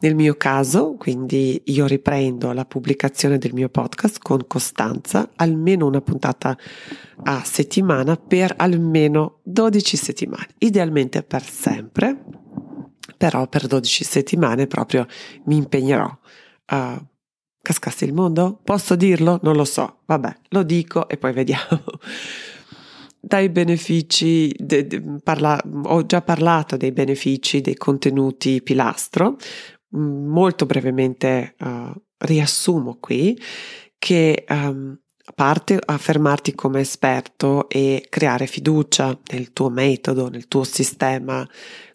Nel 0.00 0.14
mio 0.14 0.34
caso, 0.36 0.94
quindi 0.94 1.62
io 1.66 1.86
riprendo 1.86 2.52
la 2.52 2.64
pubblicazione 2.64 3.38
del 3.38 3.52
mio 3.54 3.68
podcast 3.68 4.18
con 4.20 4.46
costanza, 4.46 5.30
almeno 5.36 5.86
una 5.86 6.00
puntata 6.00 6.56
a 7.24 7.42
settimana 7.44 8.16
per 8.16 8.54
almeno 8.56 9.40
12 9.44 9.96
settimane, 9.96 10.48
idealmente 10.58 11.22
per 11.22 11.42
sempre, 11.42 12.22
però 13.16 13.48
per 13.48 13.66
12 13.66 14.04
settimane 14.04 14.66
proprio 14.66 15.06
mi 15.44 15.56
impegnerò 15.56 16.18
a 16.66 17.02
cascasse 17.62 18.04
il 18.04 18.12
mondo? 18.12 18.60
Posso 18.62 18.94
dirlo? 18.94 19.40
Non 19.42 19.56
lo 19.56 19.64
so, 19.64 20.00
vabbè, 20.06 20.36
lo 20.50 20.62
dico 20.62 21.08
e 21.08 21.16
poi 21.16 21.32
vediamo 21.32 21.82
dai 23.26 23.48
benefici, 23.48 24.54
de, 24.56 24.86
de, 24.86 25.02
parla, 25.20 25.60
ho 25.84 26.06
già 26.06 26.22
parlato 26.22 26.76
dei 26.76 26.92
benefici 26.92 27.60
dei 27.60 27.74
contenuti 27.74 28.62
pilastro, 28.62 29.36
mm, 29.96 30.28
molto 30.28 30.64
brevemente 30.64 31.56
uh, 31.58 31.90
riassumo 32.18 32.98
qui 33.00 33.36
che 33.98 34.44
um, 34.48 34.96
a 35.28 35.32
parte 35.34 35.76
affermarti 35.84 36.54
come 36.54 36.80
esperto 36.80 37.68
e 37.68 38.06
creare 38.08 38.46
fiducia 38.46 39.18
nel 39.32 39.52
tuo 39.52 39.70
metodo, 39.70 40.28
nel 40.28 40.46
tuo 40.46 40.62
sistema, 40.62 41.44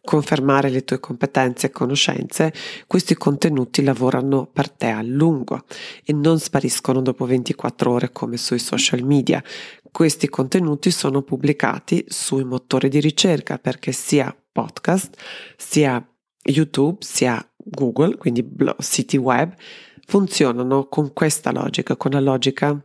confermare 0.03 0.69
le 0.69 0.83
tue 0.83 1.00
competenze 1.00 1.67
e 1.67 1.69
conoscenze, 1.69 2.51
questi 2.88 3.15
contenuti 3.15 3.83
lavorano 3.83 4.50
per 4.51 4.69
te 4.69 4.88
a 4.88 5.01
lungo 5.01 5.63
e 6.03 6.11
non 6.11 6.39
spariscono 6.39 7.01
dopo 7.01 7.25
24 7.25 7.91
ore 7.91 8.11
come 8.11 8.35
sui 8.35 8.59
social 8.59 9.03
media. 9.03 9.41
Questi 9.91 10.29
contenuti 10.29 10.89
sono 10.89 11.21
pubblicati 11.21 12.05
sui 12.07 12.43
motori 12.43 12.88
di 12.88 13.00
ricerca 13.00 13.57
perché 13.57 13.91
sia 13.91 14.36
podcast, 14.51 15.15
sia 15.57 16.03
YouTube, 16.43 16.98
sia 17.01 17.45
Google, 17.57 18.17
quindi 18.17 18.48
siti 18.79 19.17
web, 19.17 19.53
funzionano 20.05 20.88
con 20.88 21.13
questa 21.13 21.51
logica, 21.51 21.95
con 21.98 22.12
la 22.12 22.19
logica 22.19 22.83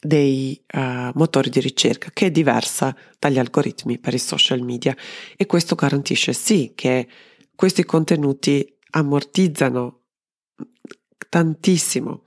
dei 0.00 0.60
uh, 0.74 1.10
motori 1.14 1.50
di 1.50 1.60
ricerca 1.60 2.10
che 2.12 2.26
è 2.26 2.30
diversa 2.30 2.96
dagli 3.18 3.38
algoritmi 3.38 3.98
per 3.98 4.14
i 4.14 4.18
social 4.18 4.62
media. 4.62 4.96
E 5.36 5.46
questo 5.46 5.74
garantisce 5.74 6.32
sì 6.32 6.72
che 6.74 7.08
questi 7.54 7.84
contenuti 7.84 8.74
ammortizzano 8.90 10.00
tantissimo 11.28 12.24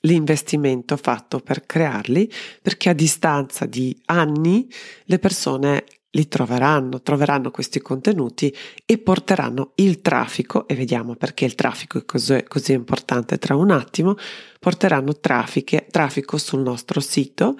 l'investimento 0.00 0.96
fatto 0.96 1.40
per 1.40 1.66
crearli 1.66 2.30
perché 2.62 2.90
a 2.90 2.94
distanza 2.94 3.66
di 3.66 3.96
anni 4.06 4.68
le 5.04 5.18
persone 5.18 5.84
li 6.12 6.26
troveranno, 6.26 7.02
troveranno 7.02 7.50
questi 7.50 7.80
contenuti 7.80 8.54
e 8.86 8.98
porteranno 8.98 9.72
il 9.76 10.00
traffico, 10.00 10.66
e 10.66 10.74
vediamo 10.74 11.14
perché 11.16 11.44
il 11.44 11.54
traffico 11.54 11.98
è 11.98 12.04
così, 12.04 12.44
così 12.48 12.72
importante 12.72 13.38
tra 13.38 13.54
un 13.54 13.70
attimo, 13.70 14.16
porteranno 14.58 15.18
traffico 15.20 16.38
sul 16.38 16.60
nostro 16.60 17.00
sito 17.00 17.56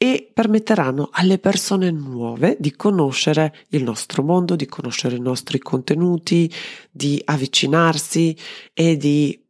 e 0.00 0.30
permetteranno 0.32 1.08
alle 1.10 1.38
persone 1.38 1.90
nuove 1.90 2.56
di 2.60 2.70
conoscere 2.76 3.64
il 3.70 3.82
nostro 3.82 4.22
mondo, 4.22 4.54
di 4.54 4.66
conoscere 4.66 5.16
i 5.16 5.20
nostri 5.20 5.58
contenuti, 5.58 6.50
di 6.90 7.20
avvicinarsi 7.24 8.36
e 8.72 8.96
di 8.96 9.44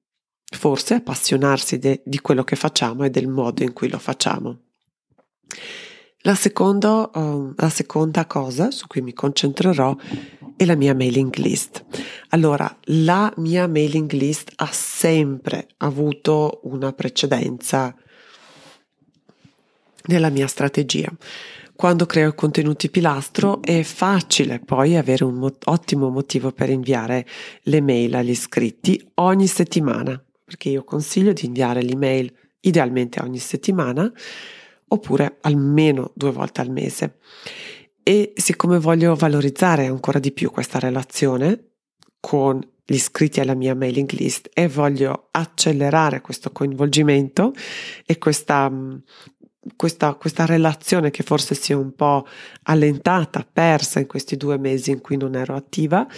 forse 0.50 0.94
appassionarsi 0.94 1.78
de, 1.78 2.02
di 2.04 2.20
quello 2.20 2.44
che 2.44 2.56
facciamo 2.56 3.04
e 3.04 3.10
del 3.10 3.28
modo 3.28 3.62
in 3.62 3.72
cui 3.72 3.88
lo 3.88 3.98
facciamo. 3.98 4.58
La 6.22 6.34
seconda, 6.34 7.10
uh, 7.12 7.52
la 7.56 7.68
seconda 7.68 8.26
cosa 8.26 8.70
su 8.70 8.86
cui 8.86 9.02
mi 9.02 9.12
concentrerò 9.12 9.96
è 10.56 10.64
la 10.64 10.74
mia 10.74 10.94
mailing 10.94 11.34
list. 11.36 11.84
Allora, 12.30 12.76
la 12.86 13.32
mia 13.36 13.68
mailing 13.68 14.10
list 14.12 14.52
ha 14.56 14.68
sempre 14.72 15.68
avuto 15.78 16.60
una 16.64 16.92
precedenza 16.92 17.94
nella 20.06 20.30
mia 20.30 20.48
strategia. 20.48 21.10
Quando 21.76 22.06
creo 22.06 22.34
contenuti 22.34 22.90
pilastro 22.90 23.62
è 23.62 23.84
facile 23.84 24.58
poi 24.58 24.96
avere 24.96 25.22
un 25.22 25.34
mo- 25.34 25.56
ottimo 25.66 26.08
motivo 26.08 26.50
per 26.50 26.70
inviare 26.70 27.24
le 27.62 27.80
mail 27.80 28.16
agli 28.16 28.30
iscritti 28.30 29.00
ogni 29.14 29.46
settimana, 29.46 30.20
perché 30.48 30.70
io 30.70 30.82
consiglio 30.82 31.34
di 31.34 31.44
inviare 31.44 31.82
l'email 31.82 32.32
idealmente 32.60 33.20
ogni 33.20 33.36
settimana 33.36 34.10
oppure 34.88 35.36
almeno 35.42 36.10
due 36.14 36.32
volte 36.32 36.62
al 36.62 36.70
mese. 36.70 37.18
E 38.02 38.32
siccome 38.34 38.78
voglio 38.78 39.14
valorizzare 39.14 39.84
ancora 39.84 40.18
di 40.18 40.32
più 40.32 40.50
questa 40.50 40.78
relazione 40.78 41.72
con 42.18 42.66
gli 42.82 42.94
iscritti 42.94 43.40
alla 43.40 43.52
mia 43.52 43.74
mailing 43.74 44.10
list 44.12 44.48
e 44.54 44.68
voglio 44.68 45.28
accelerare 45.32 46.22
questo 46.22 46.50
coinvolgimento 46.50 47.52
e 48.06 48.16
questa, 48.16 48.72
questa, 49.76 50.14
questa, 50.14 50.46
relazione 50.46 51.10
che 51.10 51.22
forse 51.22 51.54
si 51.54 51.72
è 51.72 51.74
un 51.74 51.94
po' 51.94 52.26
allentata, 52.62 53.46
persa 53.52 54.00
in 54.00 54.06
questi 54.06 54.38
due 54.38 54.56
mesi 54.56 54.92
in 54.92 55.02
cui 55.02 55.18
non 55.18 55.34
ero 55.34 55.54
attiva, 55.54 56.08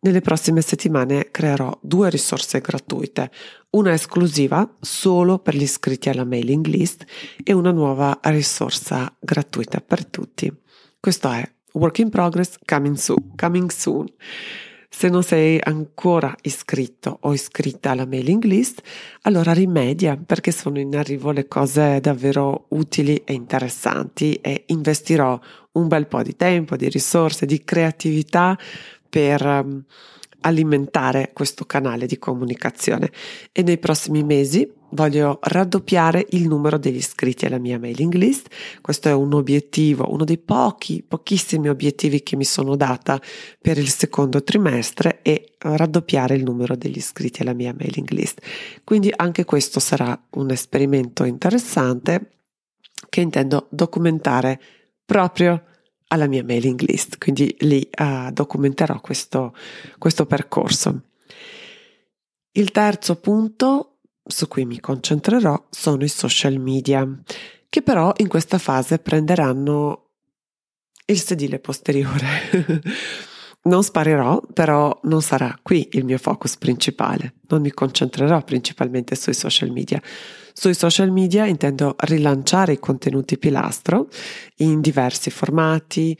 nelle 0.00 0.20
prossime 0.20 0.60
settimane 0.60 1.30
creerò 1.30 1.76
due 1.82 2.10
risorse 2.10 2.60
gratuite, 2.60 3.30
una 3.70 3.92
esclusiva 3.92 4.76
solo 4.80 5.38
per 5.38 5.56
gli 5.56 5.62
iscritti 5.62 6.08
alla 6.08 6.24
mailing 6.24 6.66
list 6.66 7.04
e 7.42 7.52
una 7.52 7.72
nuova 7.72 8.18
risorsa 8.24 9.14
gratuita 9.18 9.80
per 9.80 10.04
tutti. 10.06 10.52
Questo 11.00 11.30
è 11.30 11.48
Work 11.72 11.98
in 11.98 12.10
Progress 12.10 12.56
Coming 12.64 12.96
Soon. 12.96 13.34
Coming 13.36 13.70
soon. 13.70 14.06
Se 14.90 15.08
non 15.08 15.22
sei 15.22 15.60
ancora 15.62 16.34
iscritto 16.42 17.18
o 17.20 17.32
iscritta 17.34 17.90
alla 17.90 18.06
mailing 18.06 18.42
list, 18.44 18.80
allora 19.22 19.52
rimedia 19.52 20.16
perché 20.16 20.50
sono 20.50 20.80
in 20.80 20.96
arrivo 20.96 21.30
le 21.30 21.46
cose 21.46 22.00
davvero 22.00 22.66
utili 22.70 23.22
e 23.24 23.34
interessanti 23.34 24.34
e 24.36 24.64
investirò 24.68 25.38
un 25.72 25.88
bel 25.88 26.06
po' 26.06 26.22
di 26.22 26.34
tempo, 26.34 26.74
di 26.76 26.88
risorse, 26.88 27.46
di 27.46 27.62
creatività 27.62 28.58
per 29.08 29.44
um, 29.44 29.82
alimentare 30.40 31.30
questo 31.32 31.64
canale 31.64 32.06
di 32.06 32.18
comunicazione 32.18 33.10
e 33.52 33.62
nei 33.62 33.78
prossimi 33.78 34.22
mesi 34.22 34.70
voglio 34.90 35.38
raddoppiare 35.42 36.24
il 36.30 36.46
numero 36.46 36.78
degli 36.78 36.96
iscritti 36.96 37.44
alla 37.44 37.58
mia 37.58 37.78
mailing 37.78 38.14
list. 38.14 38.48
Questo 38.80 39.08
è 39.08 39.12
un 39.12 39.34
obiettivo, 39.34 40.10
uno 40.10 40.24
dei 40.24 40.38
pochi, 40.38 41.04
pochissimi 41.06 41.68
obiettivi 41.68 42.22
che 42.22 42.36
mi 42.36 42.44
sono 42.44 42.76
data 42.76 43.20
per 43.60 43.78
il 43.78 43.88
secondo 43.88 44.42
trimestre 44.42 45.20
e 45.22 45.54
raddoppiare 45.58 46.36
il 46.36 46.44
numero 46.44 46.76
degli 46.76 46.96
iscritti 46.96 47.42
alla 47.42 47.52
mia 47.52 47.74
mailing 47.76 48.08
list. 48.10 48.40
Quindi 48.84 49.12
anche 49.14 49.44
questo 49.44 49.80
sarà 49.80 50.18
un 50.30 50.50
esperimento 50.50 51.24
interessante 51.24 52.30
che 53.08 53.20
intendo 53.20 53.66
documentare 53.70 54.60
proprio 55.04 55.62
alla 56.08 56.26
mia 56.26 56.44
mailing 56.44 56.80
list, 56.80 57.18
quindi 57.18 57.54
lì 57.60 57.88
uh, 57.98 58.30
documenterò 58.30 59.00
questo, 59.00 59.54
questo 59.98 60.26
percorso. 60.26 61.02
Il 62.52 62.70
terzo 62.70 63.16
punto 63.16 63.98
su 64.24 64.48
cui 64.48 64.64
mi 64.64 64.80
concentrerò 64.80 65.66
sono 65.70 66.04
i 66.04 66.08
social 66.08 66.58
media, 66.58 67.06
che 67.68 67.82
però 67.82 68.12
in 68.18 68.28
questa 68.28 68.58
fase 68.58 68.98
prenderanno 68.98 70.08
il 71.06 71.20
sedile 71.20 71.58
posteriore. 71.58 72.82
non 73.68 73.82
sparerò, 73.82 74.40
però 74.52 74.98
non 75.04 75.22
sarà 75.22 75.58
qui 75.62 75.88
il 75.92 76.04
mio 76.04 76.18
focus 76.18 76.56
principale. 76.56 77.34
Non 77.48 77.60
mi 77.60 77.70
concentrerò 77.70 78.42
principalmente 78.42 79.14
sui 79.14 79.34
social 79.34 79.70
media. 79.70 80.00
Sui 80.58 80.74
social 80.74 81.12
media 81.12 81.46
intendo 81.46 81.94
rilanciare 81.98 82.72
i 82.72 82.80
contenuti 82.80 83.38
pilastro 83.38 84.08
in 84.56 84.80
diversi 84.80 85.30
formati, 85.30 86.18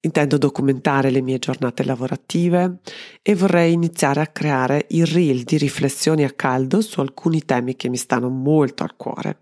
intendo 0.00 0.38
documentare 0.38 1.10
le 1.10 1.20
mie 1.20 1.38
giornate 1.38 1.84
lavorative 1.84 2.78
e 3.20 3.34
vorrei 3.34 3.74
iniziare 3.74 4.22
a 4.22 4.28
creare 4.28 4.86
il 4.88 5.04
reel 5.04 5.42
di 5.42 5.58
riflessioni 5.58 6.24
a 6.24 6.30
caldo 6.30 6.80
su 6.80 7.00
alcuni 7.00 7.44
temi 7.44 7.76
che 7.76 7.90
mi 7.90 7.98
stanno 7.98 8.30
molto 8.30 8.84
al 8.84 8.96
cuore 8.96 9.36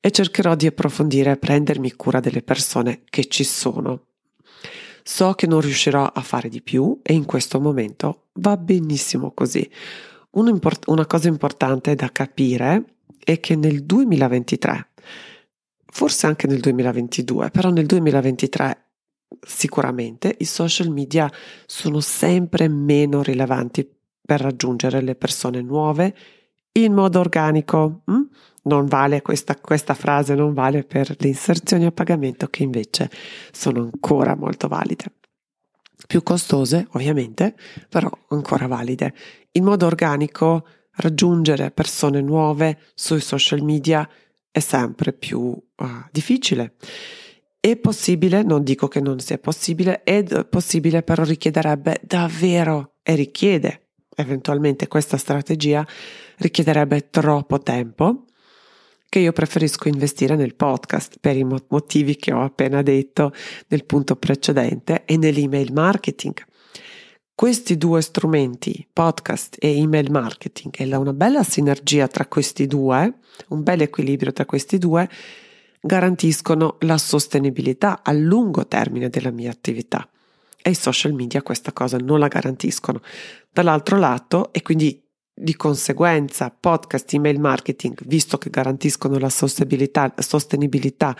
e 0.00 0.10
cercherò 0.10 0.56
di 0.56 0.66
approfondire 0.66 1.30
e 1.30 1.36
prendermi 1.36 1.92
cura 1.92 2.18
delle 2.18 2.42
persone 2.42 3.02
che 3.08 3.26
ci 3.26 3.44
sono. 3.44 4.06
So 5.04 5.34
che 5.34 5.46
non 5.46 5.60
riuscirò 5.60 6.04
a 6.12 6.20
fare 6.22 6.48
di 6.48 6.60
più 6.60 6.98
e 7.04 7.12
in 7.12 7.24
questo 7.24 7.60
momento 7.60 8.24
va 8.40 8.56
benissimo 8.56 9.30
così. 9.30 9.70
Una 10.30 11.06
cosa 11.06 11.28
importante 11.28 11.94
da 11.94 12.10
capire 12.10 12.95
è 13.22 13.40
che 13.40 13.56
nel 13.56 13.84
2023, 13.84 14.88
forse 15.86 16.26
anche 16.26 16.46
nel 16.46 16.60
2022, 16.60 17.50
però 17.50 17.70
nel 17.70 17.86
2023 17.86 18.84
sicuramente 19.40 20.34
i 20.38 20.44
social 20.44 20.90
media 20.90 21.30
sono 21.66 22.00
sempre 22.00 22.68
meno 22.68 23.22
rilevanti 23.22 23.88
per 24.24 24.40
raggiungere 24.40 25.00
le 25.00 25.14
persone 25.14 25.62
nuove 25.62 26.14
in 26.72 26.92
modo 26.92 27.20
organico. 27.20 28.02
Hm? 28.04 28.20
Non 28.64 28.86
vale 28.86 29.22
questa, 29.22 29.56
questa 29.56 29.94
frase, 29.94 30.34
non 30.34 30.52
vale 30.52 30.82
per 30.82 31.14
le 31.18 31.28
inserzioni 31.28 31.84
a 31.84 31.92
pagamento 31.92 32.48
che 32.48 32.64
invece 32.64 33.10
sono 33.52 33.82
ancora 33.82 34.34
molto 34.34 34.66
valide. 34.66 35.12
Più 36.06 36.22
costose, 36.22 36.88
ovviamente, 36.92 37.54
però 37.88 38.10
ancora 38.28 38.66
valide. 38.66 39.14
In 39.52 39.64
modo 39.64 39.86
organico 39.86 40.66
raggiungere 40.96 41.70
persone 41.70 42.20
nuove 42.20 42.78
sui 42.94 43.20
social 43.20 43.62
media 43.62 44.08
è 44.50 44.60
sempre 44.60 45.12
più 45.12 45.40
uh, 45.40 45.86
difficile. 46.10 46.74
È 47.60 47.76
possibile, 47.76 48.42
non 48.42 48.62
dico 48.62 48.88
che 48.88 49.00
non 49.00 49.18
sia 49.18 49.38
possibile, 49.38 50.02
è 50.02 50.22
possibile, 50.48 51.02
però 51.02 51.24
richiederebbe 51.24 52.00
davvero 52.04 52.94
e 53.02 53.14
richiede 53.14 53.86
eventualmente 54.16 54.88
questa 54.88 55.16
strategia 55.16 55.86
richiederebbe 56.38 57.10
troppo 57.10 57.58
tempo 57.60 58.24
che 59.08 59.18
io 59.20 59.32
preferisco 59.32 59.88
investire 59.88 60.36
nel 60.36 60.54
podcast 60.54 61.16
per 61.20 61.36
i 61.36 61.44
motivi 61.44 62.16
che 62.16 62.32
ho 62.32 62.42
appena 62.42 62.82
detto 62.82 63.32
nel 63.68 63.84
punto 63.84 64.16
precedente 64.16 65.04
e 65.04 65.16
nell'email 65.16 65.72
marketing 65.72 66.34
questi 67.36 67.76
due 67.76 68.00
strumenti, 68.00 68.88
podcast 68.90 69.56
e 69.60 69.76
email 69.76 70.10
marketing, 70.10 70.72
e 70.74 70.96
una 70.96 71.12
bella 71.12 71.42
sinergia 71.42 72.08
tra 72.08 72.24
questi 72.24 72.66
due, 72.66 73.18
un 73.48 73.62
bel 73.62 73.82
equilibrio 73.82 74.32
tra 74.32 74.46
questi 74.46 74.78
due, 74.78 75.06
garantiscono 75.82 76.76
la 76.80 76.96
sostenibilità 76.96 78.00
a 78.02 78.12
lungo 78.12 78.66
termine 78.66 79.10
della 79.10 79.30
mia 79.30 79.50
attività. 79.50 80.08
E 80.62 80.70
i 80.70 80.74
social 80.74 81.12
media 81.12 81.42
questa 81.42 81.72
cosa 81.72 81.98
non 81.98 82.20
la 82.20 82.28
garantiscono. 82.28 83.02
Dall'altro 83.52 83.98
lato, 83.98 84.50
e 84.54 84.62
quindi 84.62 85.04
di 85.34 85.54
conseguenza 85.56 86.50
podcast, 86.58 87.12
email 87.12 87.38
marketing, 87.38 87.98
visto 88.06 88.38
che 88.38 88.48
garantiscono 88.48 89.18
la 89.18 89.28
sostenibilità, 89.28 90.14
sostenibilità 90.16 91.14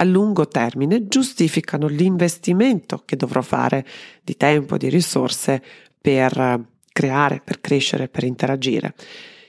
a 0.00 0.04
lungo 0.04 0.48
termine 0.48 1.06
giustificano 1.06 1.86
l'investimento 1.86 3.02
che 3.04 3.16
dovrò 3.16 3.42
fare 3.42 3.86
di 4.22 4.36
tempo, 4.36 4.78
di 4.78 4.88
risorse 4.88 5.62
per 6.00 6.38
eh, 6.38 6.64
creare, 6.90 7.42
per 7.44 7.60
crescere, 7.60 8.08
per 8.08 8.24
interagire. 8.24 8.94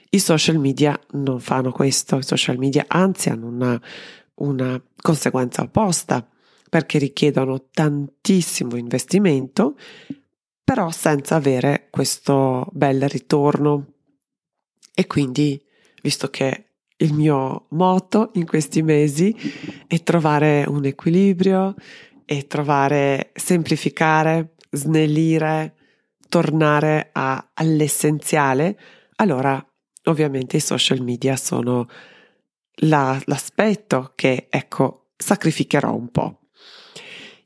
I 0.09 0.19
social 0.19 0.57
media 0.57 0.99
non 1.11 1.39
fanno 1.39 1.71
questo, 1.71 2.17
i 2.17 2.23
social 2.23 2.57
media 2.57 2.83
anzi 2.87 3.29
hanno 3.29 3.47
una, 3.47 3.81
una 4.35 4.81
conseguenza 5.01 5.61
opposta 5.61 6.27
perché 6.69 6.99
richiedono 6.99 7.67
tantissimo 7.71 8.75
investimento, 8.75 9.77
però 10.63 10.91
senza 10.91 11.35
avere 11.35 11.87
questo 11.89 12.67
bel 12.71 13.07
ritorno. 13.07 13.87
E 14.93 15.07
quindi, 15.07 15.61
visto 16.01 16.29
che 16.29 16.70
il 17.01 17.13
mio 17.13 17.65
moto 17.69 18.31
in 18.35 18.45
questi 18.45 18.81
mesi 18.81 19.35
è 19.87 20.01
trovare 20.03 20.63
un 20.67 20.85
equilibrio 20.85 21.75
e 22.25 22.47
trovare, 22.47 23.31
semplificare, 23.33 24.55
snellire, 24.69 25.75
tornare 26.29 27.09
a, 27.11 27.51
all'essenziale, 27.53 28.79
allora 29.15 29.63
ovviamente 30.05 30.57
i 30.57 30.61
social 30.61 31.01
media 31.01 31.35
sono 31.35 31.87
la, 32.83 33.19
l'aspetto 33.25 34.13
che 34.15 34.47
ecco 34.49 35.09
sacrificherò 35.17 35.93
un 35.93 36.09
po'. 36.09 36.39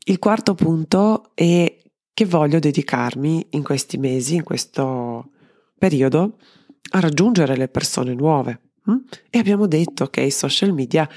Il 0.05 0.19
quarto 0.19 0.53
punto 0.53 1.31
è 1.33 1.77
che 2.13 2.25
voglio 2.25 2.59
dedicarmi 2.59 3.47
in 3.51 3.63
questi 3.63 3.97
mesi, 3.97 4.35
in 4.35 4.43
questo 4.43 5.31
periodo, 5.77 6.37
a 6.91 6.99
raggiungere 6.99 7.57
le 7.57 7.67
persone 7.67 8.13
nuove. 8.13 8.74
Mm? 8.89 8.97
E 9.29 9.37
abbiamo 9.39 9.67
detto 9.67 10.07
che 10.07 10.21
i 10.21 10.31
social 10.31 10.73
media 10.73 11.09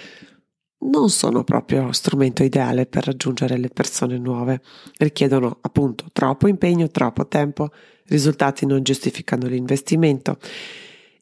non 0.81 1.11
sono 1.11 1.43
proprio 1.43 1.91
strumento 1.93 2.43
ideale 2.43 2.87
per 2.87 3.05
raggiungere 3.05 3.57
le 3.57 3.69
persone 3.69 4.19
nuove. 4.19 4.63
Richiedono 4.99 5.59
appunto 5.61 6.07
troppo 6.13 6.47
impegno, 6.47 6.89
troppo 6.89 7.27
tempo, 7.27 7.71
risultati 8.07 8.65
non 8.65 8.83
giustificano 8.83 9.47
l'investimento. 9.47 10.39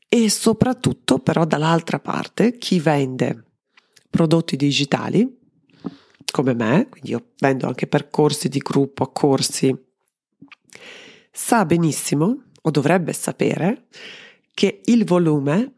E 0.09 0.31
soprattutto, 0.31 1.19
però, 1.19 1.45
dall'altra 1.45 1.99
parte, 1.99 2.59
chi 2.59 2.79
vende 2.79 3.45
prodotti 4.09 4.57
digitali, 4.57 5.37
come 6.31 6.55
me, 6.55 6.87
quindi 6.89 7.11
io 7.11 7.31
vendo 7.39 7.67
anche 7.67 7.87
percorsi 7.87 8.49
di 8.49 8.59
gruppo, 8.59 9.11
corsi, 9.11 9.75
sa 11.33 11.65
benissimo, 11.65 12.45
o 12.63 12.71
dovrebbe 12.71 13.13
sapere, 13.13 13.87
che 14.53 14.81
il 14.85 15.05
volume 15.05 15.73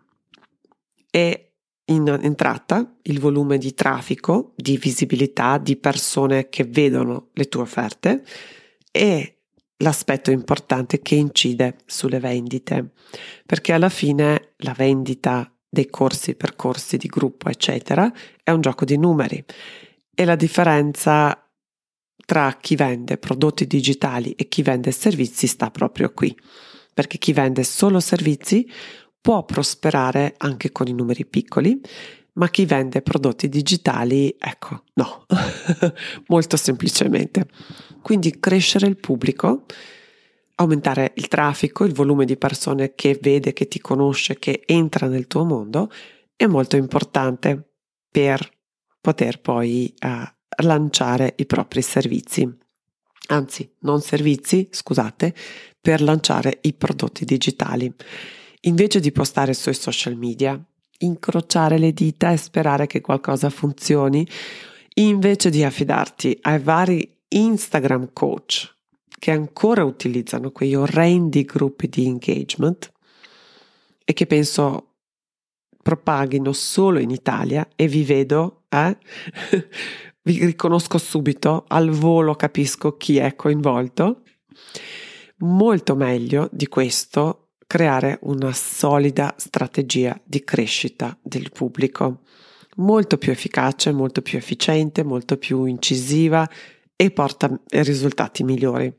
e 1.10 1.52
in 1.86 2.06
entrata 2.20 2.96
il 3.02 3.18
volume 3.18 3.58
di 3.58 3.74
traffico, 3.74 4.52
di 4.56 4.76
visibilità, 4.76 5.58
di 5.58 5.76
persone 5.76 6.48
che 6.48 6.64
vedono 6.64 7.28
le 7.32 7.48
tue 7.48 7.62
offerte 7.62 8.24
e 8.90 9.38
l'aspetto 9.78 10.30
importante 10.30 11.00
che 11.00 11.14
incide 11.14 11.78
sulle 11.86 12.18
vendite, 12.18 12.92
perché 13.46 13.72
alla 13.72 13.88
fine 13.88 14.54
la 14.58 14.74
vendita 14.76 15.50
dei 15.68 15.88
corsi, 15.88 16.34
percorsi 16.34 16.96
di 16.96 17.06
gruppo, 17.06 17.48
eccetera, 17.48 18.12
è 18.42 18.50
un 18.50 18.60
gioco 18.60 18.84
di 18.84 18.96
numeri. 18.96 19.42
E 20.14 20.24
la 20.24 20.36
differenza 20.36 21.48
tra 22.26 22.56
chi 22.60 22.74
vende 22.74 23.16
prodotti 23.16 23.66
digitali 23.66 24.32
e 24.32 24.48
chi 24.48 24.62
vende 24.62 24.90
servizi 24.90 25.46
sta 25.46 25.70
proprio 25.70 26.12
qui, 26.12 26.36
perché 26.92 27.16
chi 27.18 27.32
vende 27.32 27.62
solo 27.62 28.00
servizi 28.00 28.68
può 29.20 29.44
prosperare 29.44 30.34
anche 30.38 30.72
con 30.72 30.86
i 30.88 30.92
numeri 30.92 31.26
piccoli, 31.26 31.80
ma 32.34 32.48
chi 32.48 32.64
vende 32.66 33.02
prodotti 33.02 33.48
digitali, 33.48 34.34
ecco, 34.38 34.84
no, 34.94 35.26
molto 36.28 36.56
semplicemente. 36.56 37.48
Quindi 38.00 38.38
crescere 38.38 38.86
il 38.86 38.96
pubblico, 38.96 39.64
aumentare 40.56 41.12
il 41.16 41.28
traffico, 41.28 41.84
il 41.84 41.92
volume 41.92 42.24
di 42.24 42.36
persone 42.36 42.94
che 42.94 43.18
vede, 43.20 43.52
che 43.52 43.66
ti 43.66 43.80
conosce, 43.80 44.38
che 44.38 44.62
entra 44.66 45.08
nel 45.08 45.26
tuo 45.26 45.44
mondo, 45.44 45.90
è 46.36 46.46
molto 46.46 46.76
importante 46.76 47.72
per 48.10 48.48
poter 49.00 49.40
poi 49.40 49.92
uh, 50.00 50.62
lanciare 50.62 51.34
i 51.36 51.46
propri 51.46 51.82
servizi. 51.82 52.48
Anzi, 53.30 53.70
non 53.80 54.00
servizi, 54.00 54.68
scusate, 54.70 55.34
per 55.80 56.00
lanciare 56.00 56.58
i 56.62 56.72
prodotti 56.72 57.24
digitali. 57.24 57.92
Invece 58.62 59.00
di 59.00 59.12
postare 59.12 59.54
sui 59.54 59.74
social 59.74 60.16
media, 60.16 60.60
incrociare 60.98 61.78
le 61.78 61.92
dita 61.92 62.32
e 62.32 62.36
sperare 62.36 62.86
che 62.86 63.00
qualcosa 63.00 63.50
funzioni, 63.50 64.26
invece 64.94 65.50
di 65.50 65.62
affidarti 65.62 66.38
ai 66.42 66.58
vari 66.58 67.16
Instagram 67.28 68.10
coach 68.12 68.76
che 69.18 69.30
ancora 69.30 69.84
utilizzano 69.84 70.50
quei 70.50 70.74
orrendi 70.74 71.42
gruppi 71.42 71.88
di 71.88 72.06
engagement 72.06 72.92
e 74.04 74.12
che 74.12 74.26
penso 74.26 74.94
propaghino 75.82 76.52
solo 76.52 76.98
in 76.98 77.10
Italia 77.10 77.68
e 77.74 77.88
vi 77.88 78.04
vedo, 78.04 78.64
eh? 78.68 78.96
vi 80.22 80.44
riconosco 80.44 80.98
subito, 80.98 81.64
al 81.68 81.90
volo 81.90 82.34
capisco 82.34 82.96
chi 82.96 83.16
è 83.16 83.34
coinvolto. 83.34 84.22
Molto 85.38 85.94
meglio 85.94 86.48
di 86.52 86.66
questo 86.66 87.47
creare 87.68 88.18
una 88.22 88.52
solida 88.54 89.34
strategia 89.36 90.18
di 90.24 90.42
crescita 90.42 91.16
del 91.22 91.50
pubblico, 91.52 92.22
molto 92.76 93.18
più 93.18 93.30
efficace, 93.30 93.92
molto 93.92 94.22
più 94.22 94.38
efficiente, 94.38 95.04
molto 95.04 95.36
più 95.36 95.66
incisiva 95.66 96.48
e 96.96 97.10
porta 97.10 97.60
risultati 97.68 98.42
migliori. 98.42 98.90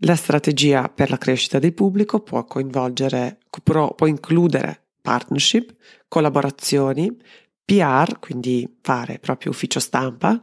La 0.00 0.14
strategia 0.14 0.90
per 0.90 1.08
la 1.08 1.16
crescita 1.16 1.58
del 1.58 1.72
pubblico 1.72 2.20
può 2.20 2.44
coinvolgere, 2.44 3.38
può, 3.62 3.94
può 3.94 4.06
includere 4.06 4.82
partnership, 5.00 5.74
collaborazioni, 6.06 7.16
PR, 7.64 8.18
quindi 8.18 8.76
fare 8.82 9.18
proprio 9.18 9.52
ufficio 9.52 9.80
stampa, 9.80 10.42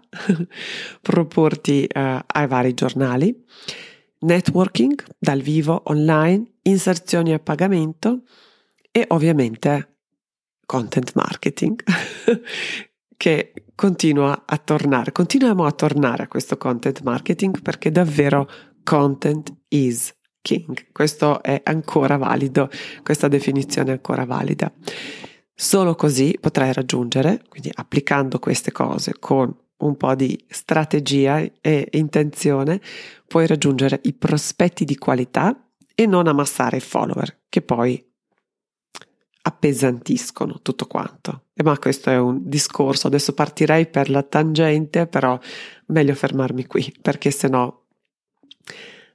proporti 1.02 1.88
uh, 1.88 2.18
ai 2.26 2.48
vari 2.48 2.74
giornali, 2.74 3.46
networking 4.22 5.04
dal 5.18 5.42
vivo, 5.42 5.82
online, 5.86 6.58
inserzioni 6.64 7.34
a 7.34 7.40
pagamento 7.40 8.24
e 8.92 9.06
ovviamente 9.10 9.98
content 10.66 11.12
marketing 11.16 11.84
che 13.18 13.54
continua 13.76 14.44
a 14.46 14.58
tornare. 14.58 15.12
Continuiamo 15.12 15.66
a 15.66 15.72
tornare 15.72 16.24
a 16.24 16.28
questo 16.28 16.58
content 16.58 17.02
marketing 17.02 17.62
perché 17.62 17.92
davvero 17.92 18.48
content 18.84 19.54
is 19.70 20.14
king. 20.42 20.92
Questo 20.92 21.42
è 21.42 21.62
ancora 21.64 22.18
valido, 22.18 22.70
questa 23.04 23.28
definizione 23.28 23.90
è 23.90 23.94
ancora 23.94 24.26
valida. 24.26 24.72
Solo 25.54 25.94
così 25.94 26.36
potrai 26.40 26.74
raggiungere, 26.74 27.44
quindi 27.48 27.70
applicando 27.72 28.40
queste 28.40 28.72
cose 28.72 29.14
con 29.20 29.56
un 29.82 29.98
po' 29.98 30.16
di 30.16 30.44
strategia 30.50 31.40
e 31.62 31.88
intenzione, 31.92 32.82
puoi 33.28 33.48
raggiungere 33.48 34.00
i 34.04 34.14
prospetti 34.14 34.86
di 34.86 34.98
qualità 34.98 35.70
e 35.96 36.06
non 36.06 36.28
ammassare 36.28 36.78
i 36.78 36.82
follower, 36.82 37.42
che 37.50 37.62
poi 37.62 38.04
appesantiscono 39.44 40.60
tutto 40.62 40.86
quanto. 40.88 41.46
E 41.54 41.64
ma 41.64 41.78
questo 41.78 42.10
è 42.10 42.18
un 42.18 42.42
discorso, 42.44 43.08
adesso 43.08 43.34
partirei 43.34 43.88
per 43.88 44.10
la 44.10 44.24
tangente, 44.24 45.08
però 45.08 45.40
meglio 45.88 46.14
fermarmi 46.14 46.66
qui, 46.66 46.94
perché 47.02 47.32
se 47.32 47.48
no 47.48 47.86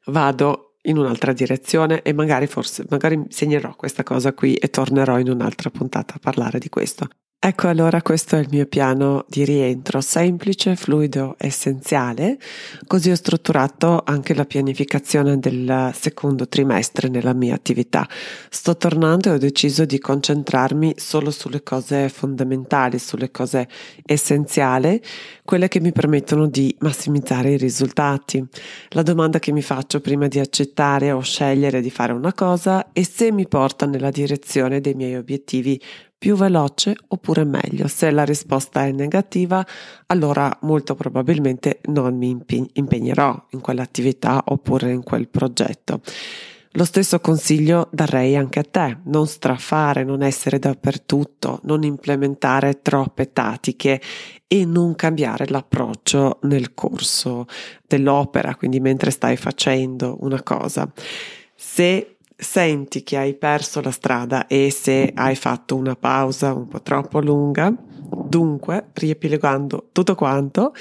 vado 0.06 0.76
in 0.82 0.98
un'altra 0.98 1.32
direzione 1.32 2.02
e 2.02 2.12
magari 2.12 2.46
forse 2.46 2.84
magari 2.88 3.20
segnerò 3.28 3.74
questa 3.74 4.02
cosa 4.02 4.32
qui 4.32 4.54
e 4.54 4.70
tornerò 4.70 5.18
in 5.18 5.30
un'altra 5.30 5.70
puntata 5.70 6.14
a 6.14 6.18
parlare 6.20 6.58
di 6.58 6.68
questo. 6.68 7.08
Ecco 7.38 7.68
allora 7.68 8.02
questo 8.02 8.34
è 8.34 8.40
il 8.40 8.48
mio 8.50 8.66
piano 8.66 9.24
di 9.28 9.44
rientro, 9.44 10.00
semplice, 10.00 10.74
fluido, 10.74 11.36
essenziale, 11.38 12.38
così 12.88 13.10
ho 13.10 13.14
strutturato 13.14 14.02
anche 14.04 14.34
la 14.34 14.46
pianificazione 14.46 15.38
del 15.38 15.92
secondo 15.94 16.48
trimestre 16.48 17.08
nella 17.08 17.34
mia 17.34 17.54
attività. 17.54 18.08
Sto 18.50 18.76
tornando 18.76 19.28
e 19.28 19.32
ho 19.34 19.38
deciso 19.38 19.84
di 19.84 20.00
concentrarmi 20.00 20.94
solo 20.96 21.30
sulle 21.30 21.62
cose 21.62 22.08
fondamentali, 22.08 22.98
sulle 22.98 23.30
cose 23.30 23.68
essenziali, 24.04 25.00
quelle 25.44 25.68
che 25.68 25.78
mi 25.78 25.92
permettono 25.92 26.48
di 26.48 26.74
massimizzare 26.80 27.52
i 27.52 27.58
risultati. 27.58 28.44
La 28.88 29.02
domanda 29.02 29.38
che 29.38 29.52
mi 29.52 29.62
faccio 29.62 30.00
prima 30.00 30.26
di 30.26 30.40
accettare 30.40 31.12
o 31.12 31.20
scegliere 31.20 31.80
di 31.80 31.90
fare 31.90 32.12
una 32.12 32.32
cosa 32.32 32.92
è 32.92 33.02
se 33.02 33.30
mi 33.30 33.46
porta 33.46 33.86
nella 33.86 34.10
direzione 34.10 34.80
dei 34.80 34.94
miei 34.94 35.14
obiettivi 35.14 35.80
più 36.18 36.36
veloce 36.36 36.96
oppure 37.08 37.44
meglio. 37.44 37.88
Se 37.88 38.10
la 38.10 38.24
risposta 38.24 38.84
è 38.84 38.92
negativa, 38.92 39.64
allora 40.06 40.56
molto 40.62 40.94
probabilmente 40.94 41.80
non 41.86 42.16
mi 42.16 42.36
impegnerò 42.72 43.46
in 43.50 43.60
quell'attività 43.60 44.42
oppure 44.46 44.92
in 44.92 45.02
quel 45.02 45.28
progetto. 45.28 46.00
Lo 46.76 46.84
stesso 46.84 47.20
consiglio 47.20 47.88
darei 47.90 48.36
anche 48.36 48.58
a 48.58 48.62
te, 48.62 48.98
non 49.04 49.26
strafare, 49.26 50.04
non 50.04 50.22
essere 50.22 50.58
dappertutto, 50.58 51.60
non 51.62 51.84
implementare 51.84 52.82
troppe 52.82 53.32
tattiche 53.32 53.98
e 54.46 54.66
non 54.66 54.94
cambiare 54.94 55.46
l'approccio 55.48 56.40
nel 56.42 56.74
corso 56.74 57.46
dell'opera, 57.86 58.56
quindi 58.56 58.78
mentre 58.80 59.10
stai 59.10 59.38
facendo 59.38 60.18
una 60.20 60.42
cosa. 60.42 60.86
Se 61.54 62.15
senti 62.36 63.02
che 63.02 63.16
hai 63.16 63.34
perso 63.34 63.80
la 63.80 63.90
strada 63.90 64.46
e 64.46 64.70
se 64.70 65.10
hai 65.14 65.34
fatto 65.34 65.74
una 65.74 65.96
pausa 65.96 66.52
un 66.52 66.68
po' 66.68 66.82
troppo 66.82 67.20
lunga, 67.20 67.74
dunque, 68.26 68.90
riepilogando 68.92 69.88
tutto 69.92 70.14
quanto, 70.14 70.74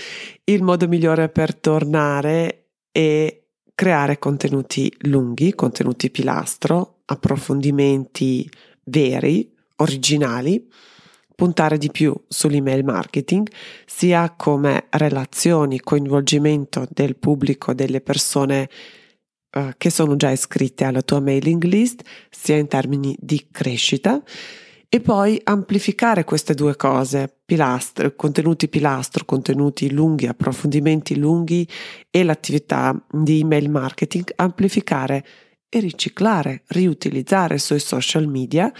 il 0.43 0.61
modo 0.61 0.87
migliore 0.87 1.29
per 1.29 1.55
tornare 1.55 2.67
è 2.91 3.41
creare 3.73 4.19
contenuti 4.19 4.93
lunghi, 4.99 5.53
contenuti 5.53 6.09
pilastro, 6.09 7.01
approfondimenti 7.05 8.49
veri, 8.85 9.53
originali, 9.77 10.67
puntare 11.35 11.77
di 11.77 11.91
più 11.91 12.15
sull'email 12.27 12.83
marketing, 12.83 13.49
sia 13.85 14.33
come 14.37 14.87
relazioni, 14.91 15.81
coinvolgimento 15.81 16.87
del 16.89 17.17
pubblico, 17.17 17.73
delle 17.73 17.99
persone 17.99 18.69
uh, 19.55 19.71
che 19.77 19.89
sono 19.89 20.15
già 20.15 20.29
iscritte 20.31 20.83
alla 20.83 21.01
tua 21.01 21.19
mailing 21.19 21.63
list, 21.63 22.03
sia 22.29 22.57
in 22.57 22.67
termini 22.67 23.15
di 23.19 23.47
crescita, 23.51 24.21
e 24.87 25.01
poi 25.01 25.39
amplificare 25.43 26.23
queste 26.23 26.53
due 26.53 26.75
cose, 26.75 27.33
pilastro, 27.43 28.15
contenuti 28.15 28.69
pilastro, 28.69 29.25
contenuti 29.25 29.91
lunghi, 29.91 30.27
approfondimenti 30.27 31.17
lunghi 31.17 31.67
e 32.09 32.23
l'attività 32.23 32.97
di 33.11 33.41
email 33.41 33.69
marketing, 33.69 34.31
amplificare 34.35 35.25
e 35.67 35.79
riciclare, 35.79 36.63
riutilizzare 36.67 37.57
sui 37.57 37.79
social 37.79 38.27
media 38.27 38.71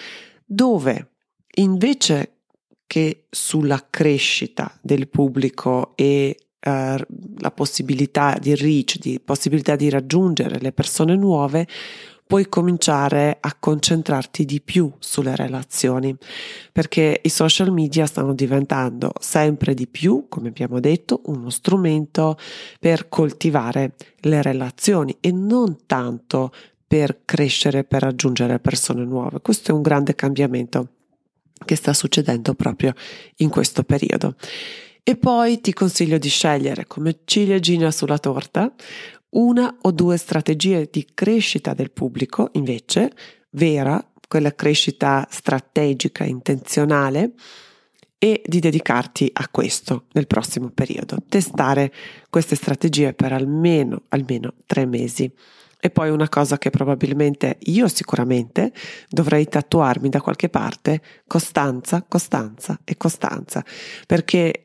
dove 0.46 1.10
invece 1.56 2.36
che 2.88 3.26
sulla 3.30 3.88
crescita 3.90 4.78
del 4.82 5.10
pubblico 5.10 5.94
e 5.96 6.38
eh, 6.65 7.06
la 7.38 7.51
possibilità 7.51 8.38
di 8.41 8.56
reach, 8.56 8.97
di 8.97 9.19
possibilità 9.23 9.75
di 9.75 9.88
raggiungere 9.89 10.60
le 10.60 10.71
persone 10.71 11.15
nuove, 11.15 11.67
puoi 12.28 12.49
cominciare 12.49 13.38
a 13.39 13.56
concentrarti 13.60 14.45
di 14.45 14.60
più 14.60 14.91
sulle 14.97 15.36
relazioni, 15.36 16.15
perché 16.71 17.21
i 17.21 17.30
social 17.30 17.71
media 17.71 18.08
stanno 18.08 18.34
diventando 18.34 19.12
sempre 19.19 19.75
di 19.75 19.86
più, 19.86 20.25
come 20.28 20.47
abbiamo 20.47 20.80
detto, 20.80 21.21
uno 21.25 21.51
strumento 21.51 22.36
per 22.80 23.10
coltivare 23.10 23.93
le 24.21 24.41
relazioni 24.41 25.15
e 25.19 25.32
non 25.32 25.86
tanto 25.86 26.51
per 26.88 27.19
crescere, 27.25 27.84
per 27.84 28.01
raggiungere 28.01 28.60
persone 28.60 29.06
nuove. 29.06 29.41
Questo 29.41 29.69
è 29.69 29.75
un 29.75 29.84
grande 29.84 30.15
cambiamento 30.15 30.88
che 31.63 31.75
sta 31.75 31.93
succedendo 31.93 32.56
proprio 32.56 32.93
in 33.38 33.49
questo 33.49 33.84
periodo. 33.84 34.36
E 35.08 35.18
poi 35.18 35.62
ti 35.62 35.72
consiglio 35.72 36.18
di 36.18 36.30
scegliere 36.30 36.88
come 36.88 37.20
ciliegina 37.26 37.91
sulla 37.91 38.18
torta 38.18 38.74
una 39.36 39.78
o 39.84 39.91
due 39.91 40.18
strategie 40.18 40.89
di 40.91 41.06
crescita 41.13 41.76
del 41.76 41.91
pubblico, 41.91 42.50
invece, 42.54 43.12
vera, 43.52 44.04
quella 44.28 44.56
crescita 44.56 45.28
strategica, 45.30 46.24
intenzionale, 46.24 47.34
e 48.18 48.41
di 48.48 48.60
dedicarti 48.60 49.30
a 49.32 49.48
questo 49.50 50.06
nel 50.13 50.26
prossimo 50.26 50.72
periodo. 50.72 51.18
Testare 51.30 51.94
queste 52.32 52.56
strategie 52.56 53.13
per 53.13 53.32
almeno, 53.32 54.06
almeno 54.10 54.56
tre 54.65 54.88
mesi. 54.88 55.32
E 55.80 55.91
poi 55.91 56.10
una 56.10 56.30
cosa 56.30 56.58
che 56.58 56.72
probabilmente 56.72 57.60
io 57.65 57.88
sicuramente 57.88 58.74
dovrei 59.08 59.48
tatuarmi 59.48 60.10
da 60.10 60.20
qualche 60.20 60.50
parte, 60.50 61.00
costanza, 61.28 62.04
costanza 62.08 62.80
e 62.84 62.98
costanza, 62.98 63.63
perché 64.08 64.64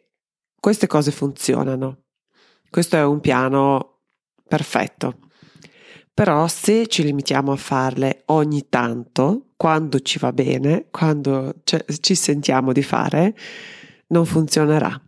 queste 0.60 0.86
cose 0.86 1.10
funzionano. 1.10 2.02
Questo 2.68 2.96
è 2.96 3.04
un 3.04 3.20
piano 3.20 4.02
perfetto. 4.46 5.16
Però 6.12 6.46
se 6.48 6.86
ci 6.86 7.02
limitiamo 7.02 7.52
a 7.52 7.56
farle 7.56 8.22
ogni 8.26 8.68
tanto, 8.68 9.52
quando 9.56 10.00
ci 10.00 10.18
va 10.18 10.32
bene, 10.32 10.86
quando 10.90 11.54
ci 11.64 12.14
sentiamo 12.14 12.72
di 12.72 12.82
fare, 12.82 13.34
non 14.08 14.26
funzionerà. 14.26 15.00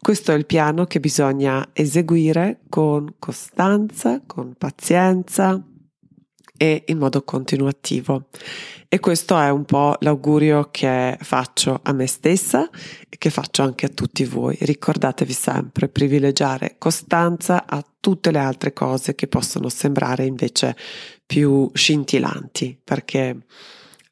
Questo 0.00 0.32
è 0.32 0.34
il 0.34 0.46
piano 0.46 0.84
che 0.86 1.00
bisogna 1.00 1.70
eseguire 1.72 2.60
con 2.68 3.14
costanza, 3.18 4.22
con 4.26 4.54
pazienza 4.58 5.62
e 6.56 6.84
in 6.86 6.98
modo 6.98 7.22
continuativo. 7.22 8.28
E 8.88 9.00
questo 9.00 9.38
è 9.38 9.50
un 9.50 9.64
po' 9.64 9.96
l'augurio 10.00 10.68
che 10.70 11.18
faccio 11.20 11.80
a 11.82 11.92
me 11.92 12.06
stessa 12.06 12.68
e 13.08 13.18
che 13.18 13.30
faccio 13.30 13.62
anche 13.62 13.86
a 13.86 13.90
tutti 13.90 14.24
voi. 14.24 14.56
Ricordatevi 14.60 15.32
sempre, 15.32 15.88
privilegiare 15.88 16.76
costanza 16.78 17.66
a 17.66 17.84
tutte 17.98 18.30
le 18.30 18.38
altre 18.38 18.72
cose 18.72 19.14
che 19.14 19.26
possono 19.26 19.68
sembrare 19.68 20.24
invece 20.24 20.76
più 21.26 21.68
scintillanti, 21.74 22.78
perché 22.82 23.36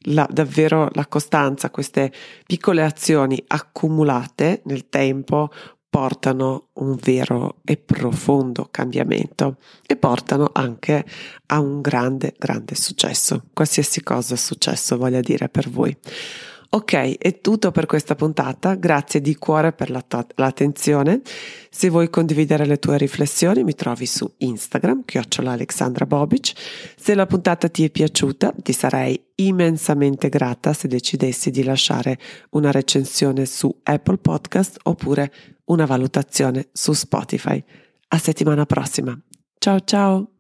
la, 0.07 0.29
davvero 0.31 0.89
la 0.93 1.07
costanza, 1.07 1.71
queste 1.71 2.13
piccole 2.47 2.83
azioni 2.83 3.43
accumulate 3.47 4.63
nel 4.65 4.89
tempo 4.89 5.51
portano 5.95 6.71
un 6.73 6.97
vero 7.01 7.61
e 7.65 7.77
profondo 7.77 8.67
cambiamento 8.69 9.59
e 9.87 9.95
portano 9.95 10.51
anche 10.53 11.05
a 11.47 11.61
un 11.61 11.81
grande, 11.81 12.35
grande 12.37 12.75
successo, 12.75 13.45
qualsiasi 13.53 14.03
cosa 14.03 14.35
successo 14.35 14.97
voglia 14.97 15.21
dire 15.21 15.49
per 15.49 15.71
voi. 15.71 15.97
Ok, 16.71 17.19
è 17.19 17.41
tutto 17.41 17.71
per 17.71 17.87
questa 17.87 18.17
puntata, 18.17 18.75
grazie 18.75 19.21
di 19.21 19.37
cuore 19.37 19.73
per 19.73 19.93
l'attenzione. 20.35 21.21
Se 21.71 21.89
vuoi 21.89 22.11
condividere 22.11 22.67
le 22.67 22.81
tue 22.81 22.99
riflessioni 22.99 23.63
mi 23.63 23.77
trovi 23.77 24.07
su 24.07 24.29
Instagram, 24.39 25.05
chiocciola 25.05 25.53
Alexandra 25.53 26.07
Bobic. 26.07 26.55
Se 26.97 27.15
la 27.15 27.27
puntata 27.27 27.69
ti 27.69 27.85
è 27.85 27.91
piaciuta 27.91 28.53
ti 28.61 28.73
sarei 28.73 29.24
immensamente 29.37 30.29
grata 30.29 30.73
se 30.73 30.89
decidessi 30.89 31.51
di 31.51 31.63
lasciare 31.63 32.19
una 32.51 32.71
recensione 32.71 33.47
su 33.47 33.75
Apple 33.83 34.19
Podcast 34.19 34.79
oppure 34.85 35.33
una 35.67 35.87
valutazione 35.87 36.69
su 36.73 36.93
Spotify. 36.93 37.63
A 38.09 38.19
settimana 38.19 38.67
prossima. 38.67 39.19
Ciao 39.59 39.81
ciao! 39.81 40.34